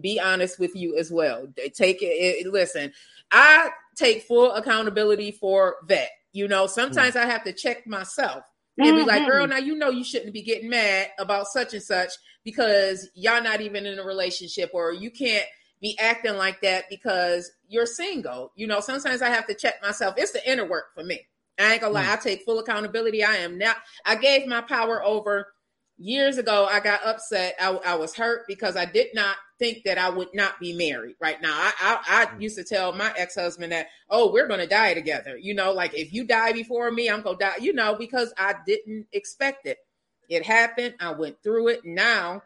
[0.00, 1.46] be honest with you as well.
[1.74, 2.92] Take it, it listen,
[3.30, 6.08] I take full accountability for that.
[6.32, 7.22] You know, sometimes mm.
[7.22, 8.44] I have to check myself
[8.78, 8.96] and mm-hmm.
[8.98, 9.50] be like, girl, mm-hmm.
[9.50, 12.12] now you know you shouldn't be getting mad about such and such
[12.44, 15.46] because y'all not even in a relationship or you can't
[15.80, 18.52] be acting like that because you're single.
[18.54, 20.14] You know, sometimes I have to check myself.
[20.18, 21.26] It's the inner work for me.
[21.58, 22.12] I ain't gonna lie, mm.
[22.12, 23.24] I take full accountability.
[23.24, 23.72] I am now
[24.04, 25.54] I gave my power over
[25.98, 26.66] years ago.
[26.70, 27.54] I got upset.
[27.60, 31.16] I, I was hurt because I did not think that I would not be married
[31.20, 31.52] right now.
[31.52, 32.42] I, I, I mm.
[32.42, 35.36] used to tell my ex husband that, oh, we're going to die together.
[35.36, 38.32] You know, like if you die before me, I'm going to die, you know, because
[38.38, 39.78] I didn't expect it.
[40.28, 40.94] It happened.
[41.00, 41.84] I went through it.
[41.84, 42.42] Now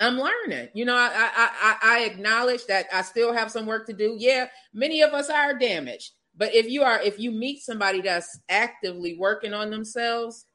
[0.00, 0.68] I'm learning.
[0.74, 4.16] You know, I, I, I, I acknowledge that I still have some work to do.
[4.18, 6.12] Yeah, many of us are damaged.
[6.36, 10.46] But if you are, if you meet somebody that's actively working on themselves,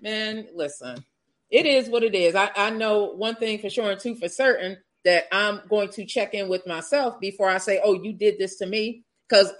[0.00, 1.04] man, listen,
[1.52, 2.34] it is what it is.
[2.34, 6.06] I, I know one thing for sure and two for certain that I'm going to
[6.06, 9.52] check in with myself before I say, "Oh, you did this to me." Because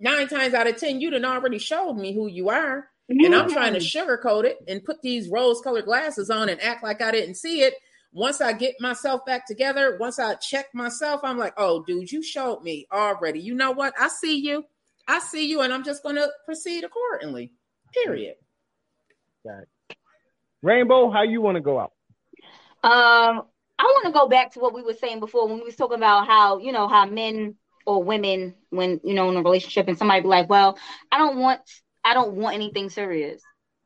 [0.00, 3.24] nine times out of ten, you done already showed me who you are, mm-hmm.
[3.24, 7.02] and I'm trying to sugarcoat it and put these rose-colored glasses on and act like
[7.02, 7.74] I didn't see it.
[8.12, 12.22] Once I get myself back together, once I check myself, I'm like, "Oh, dude, you
[12.22, 13.40] showed me already.
[13.40, 13.94] You know what?
[13.98, 14.64] I see you.
[15.08, 17.52] I see you, and I'm just going to proceed accordingly."
[17.92, 18.36] Period.
[19.44, 19.68] Got it.
[20.62, 21.92] Rainbow, how you want to go out?
[22.84, 23.42] Um,
[23.78, 25.96] I want to go back to what we were saying before when we was talking
[25.96, 29.98] about how you know how men or women when you know in a relationship and
[29.98, 30.78] somebody be like, well,
[31.10, 31.60] I don't want
[32.04, 33.42] I don't want anything serious.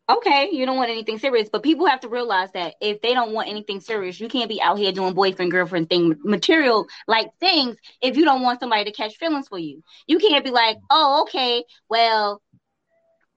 [0.08, 3.32] Okay, you don't want anything serious, but people have to realize that if they don't
[3.32, 7.76] want anything serious, you can't be out here doing boyfriend girlfriend thing material like things
[8.00, 9.82] if you don't want somebody to catch feelings for you.
[10.06, 12.40] You can't be like, oh, okay, well,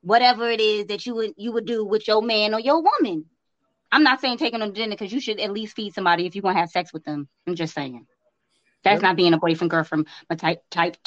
[0.10, 3.26] whatever it is that you would you would do with your man or your woman.
[3.91, 6.36] I'm not saying taking them to dinner because you should at least feed somebody if
[6.36, 7.30] you're gonna have sex with them.
[7.47, 8.07] I'm just saying.
[8.84, 9.03] That's yep.
[9.03, 10.07] not being a boyfriend girlfriend
[10.38, 10.97] type type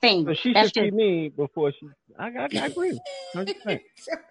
[0.00, 0.24] thing.
[0.24, 0.84] But she That's should just...
[0.84, 1.88] feed me before she.
[2.18, 3.00] I, I, I agree.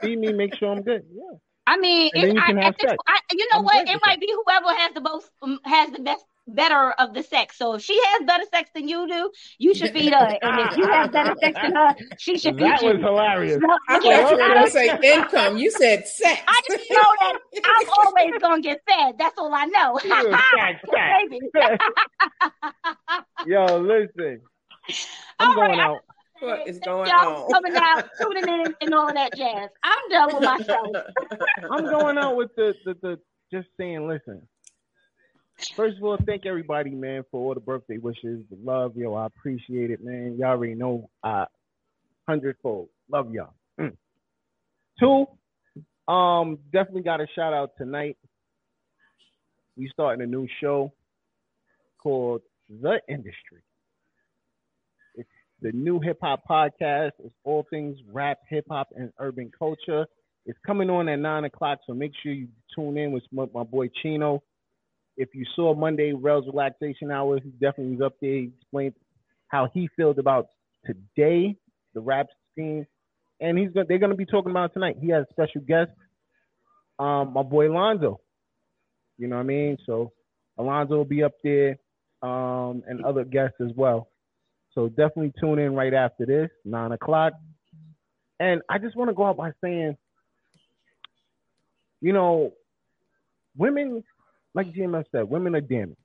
[0.02, 1.04] feed me, make sure I'm good.
[1.12, 1.38] Yeah.
[1.70, 3.88] I mean, it, I, this, I, you know I'm what?
[3.88, 7.60] It might be whoever has the most um, has the best better of the sex.
[7.60, 10.36] So if she has better sex than you do, you should feed her.
[10.42, 12.88] And if you have better sex than her, she should feed that you.
[12.88, 13.62] That was hilarious.
[13.62, 15.58] So, I thought you were going to say income.
[15.58, 16.42] You said sex.
[16.48, 19.20] I just know that I'm always going to get fed.
[19.20, 20.00] That's all I know.
[23.46, 24.42] Yo, listen.
[25.38, 26.00] I'm all going right, out.
[26.40, 27.52] What is going on?
[27.52, 29.70] Coming out, tuning in, and all of that jazz.
[29.84, 30.88] I'm done with myself.
[31.72, 33.20] I'm going out with the, the, the
[33.52, 34.42] just saying, listen,
[35.76, 39.14] First of all, thank everybody, man, for all the birthday wishes, the love, yo.
[39.14, 40.38] I appreciate it, man.
[40.40, 41.46] Y'all already know, uh,
[42.28, 42.88] hundredfold.
[43.12, 43.54] Love y'all.
[43.80, 43.96] Mm.
[45.00, 45.26] Two,
[46.12, 48.18] um, definitely got a shout out tonight.
[49.76, 50.94] We starting a new show
[52.02, 53.62] called The Industry.
[55.62, 57.12] The new hip hop podcast.
[57.20, 60.05] It's all things rap, hip hop, and urban culture.
[60.45, 63.89] It's coming on at nine o'clock, so make sure you tune in with my, boy
[64.01, 64.41] Chino.
[65.18, 68.32] If you saw Monday Rel's relaxation hours, he definitely was up there.
[68.32, 68.93] He explained
[69.49, 70.47] how he feels about
[70.86, 71.57] today,
[71.93, 72.88] the rap scene,
[73.41, 74.95] and he's gonna, they're going to be talking about tonight.
[75.01, 75.91] He has a special guest,
[76.99, 78.22] um, my boy Lonzo.
[79.18, 79.78] You know what I mean?
[79.86, 80.14] So
[80.57, 81.78] Alonzo will be up there,
[82.22, 84.07] um, and other guests as well.
[84.76, 87.34] So definitely tune in right after this, nine o'clock.
[88.40, 89.98] And I just want to go out by saying,
[92.02, 92.54] you know,
[93.58, 94.04] women
[94.54, 95.98] like GMS said, women are damaged.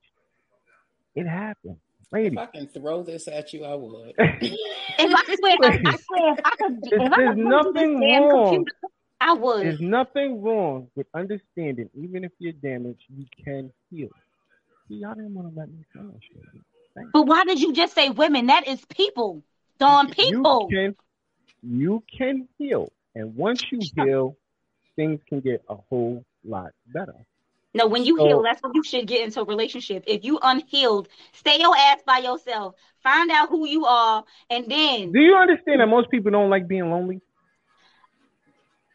[1.15, 1.79] It happens.
[2.13, 2.37] Lady.
[2.37, 4.15] If I can throw this at you, I would.
[4.19, 4.53] if
[4.99, 8.55] I swear, I swear, if I could, if I could nothing wrong.
[8.55, 8.77] Computer,
[9.21, 9.67] I would.
[9.67, 14.11] There's nothing wrong with understanding, even if you're damaged, you can heal.
[14.89, 16.23] See, y'all didn't want to let me finish.
[17.13, 18.47] But why did you just say women?
[18.47, 19.43] That is people.
[19.79, 20.69] Darn people.
[20.71, 20.97] You can,
[21.63, 22.93] you can heal.
[23.15, 24.37] And once you heal,
[24.97, 27.15] things can get a whole lot better.
[27.77, 30.05] No, when you so, heal, that's when you should get into a relationship.
[30.07, 32.77] If you unhealed, stay your ass by yourself.
[33.03, 35.11] Find out who you are, and then.
[35.11, 37.21] Do you understand that most people don't like being lonely?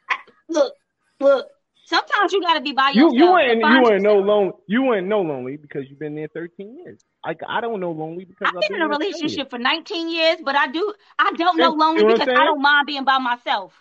[0.10, 0.16] I,
[0.48, 0.74] look,
[1.20, 1.48] look.
[1.90, 3.14] Sometimes you gotta be by yourself.
[3.14, 4.54] You you ain't you ain't no lonely.
[4.68, 7.00] You ain't no lonely because you've been there thirteen years.
[7.26, 10.10] Like I don't know lonely because I've, I've been, been in a relationship for nineteen
[10.10, 13.06] years, but I do I don't know lonely you know because I don't mind being
[13.06, 13.74] by myself.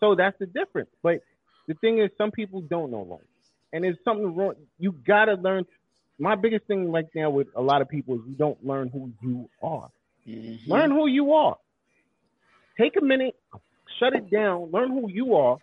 [0.00, 0.88] So that's the difference.
[1.02, 1.20] But
[1.68, 3.20] the thing is, some people don't know life,
[3.72, 4.54] and it's something wrong.
[4.78, 5.66] You gotta learn.
[6.18, 9.12] My biggest thing right now with a lot of people is you don't learn who
[9.20, 9.90] you are.
[10.26, 10.66] Mhm.
[10.68, 11.56] Learn who you are.
[12.78, 13.34] Take a minute,
[13.98, 15.58] shut it down, learn who you are,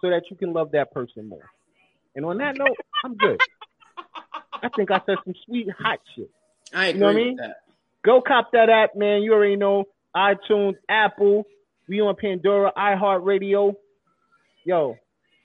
[0.00, 1.48] so that you can love that person more.
[2.14, 3.40] And on that note, I'm good.
[4.62, 6.30] I think I said some sweet hot shit.
[6.74, 7.36] I agree You know what I mean?
[7.36, 7.56] that.
[8.04, 9.22] Go cop that app, man.
[9.22, 11.44] You already know iTunes, Apple.
[11.88, 13.74] We on Pandora, iHeartRadio.
[14.64, 14.96] Yo,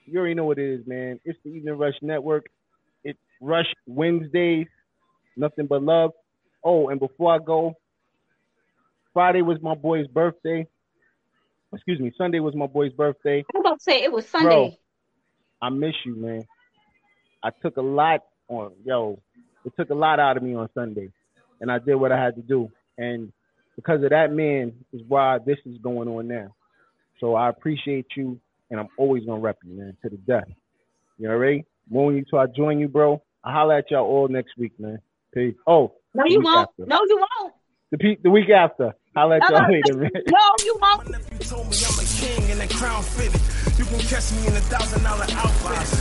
[0.06, 1.20] you already know what it is, man.
[1.24, 2.46] It's the Evening Rush Network.
[3.04, 4.66] It's Rush Wednesdays.
[5.36, 6.12] Nothing but love.
[6.64, 7.74] Oh, and before I go,
[9.12, 10.66] Friday was my boy's birthday.
[11.72, 13.44] Excuse me, Sunday was my boy's birthday.
[13.54, 14.46] I'm about to say it was Sunday.
[14.46, 14.72] Bro,
[15.62, 16.42] I miss you, man.
[17.42, 19.20] I took a lot on, yo,
[19.64, 21.10] it took a lot out of me on Sunday,
[21.60, 22.70] and I did what I had to do.
[22.98, 23.32] And
[23.76, 26.54] because of that man is why this is going on now.
[27.20, 28.38] So I appreciate you,
[28.70, 30.48] and I'm always gonna rep you, man, to the death.
[31.18, 31.64] You already?
[31.88, 33.22] Won't you till I join you, bro?
[33.44, 34.98] I'll holler at y'all all next week, man.
[35.32, 35.54] Peace.
[35.66, 36.68] Oh, No, you won't.
[36.68, 36.86] after.
[36.86, 37.54] No, you won't.
[37.90, 38.94] The, pe- the week after.
[39.14, 40.10] Holler at No, y'all no, later, man.
[40.28, 41.08] no, you won't.
[41.32, 43.40] You told me I'm a king and the crown fitted.
[43.78, 45.98] You can catch me in a thousand dollar outfit.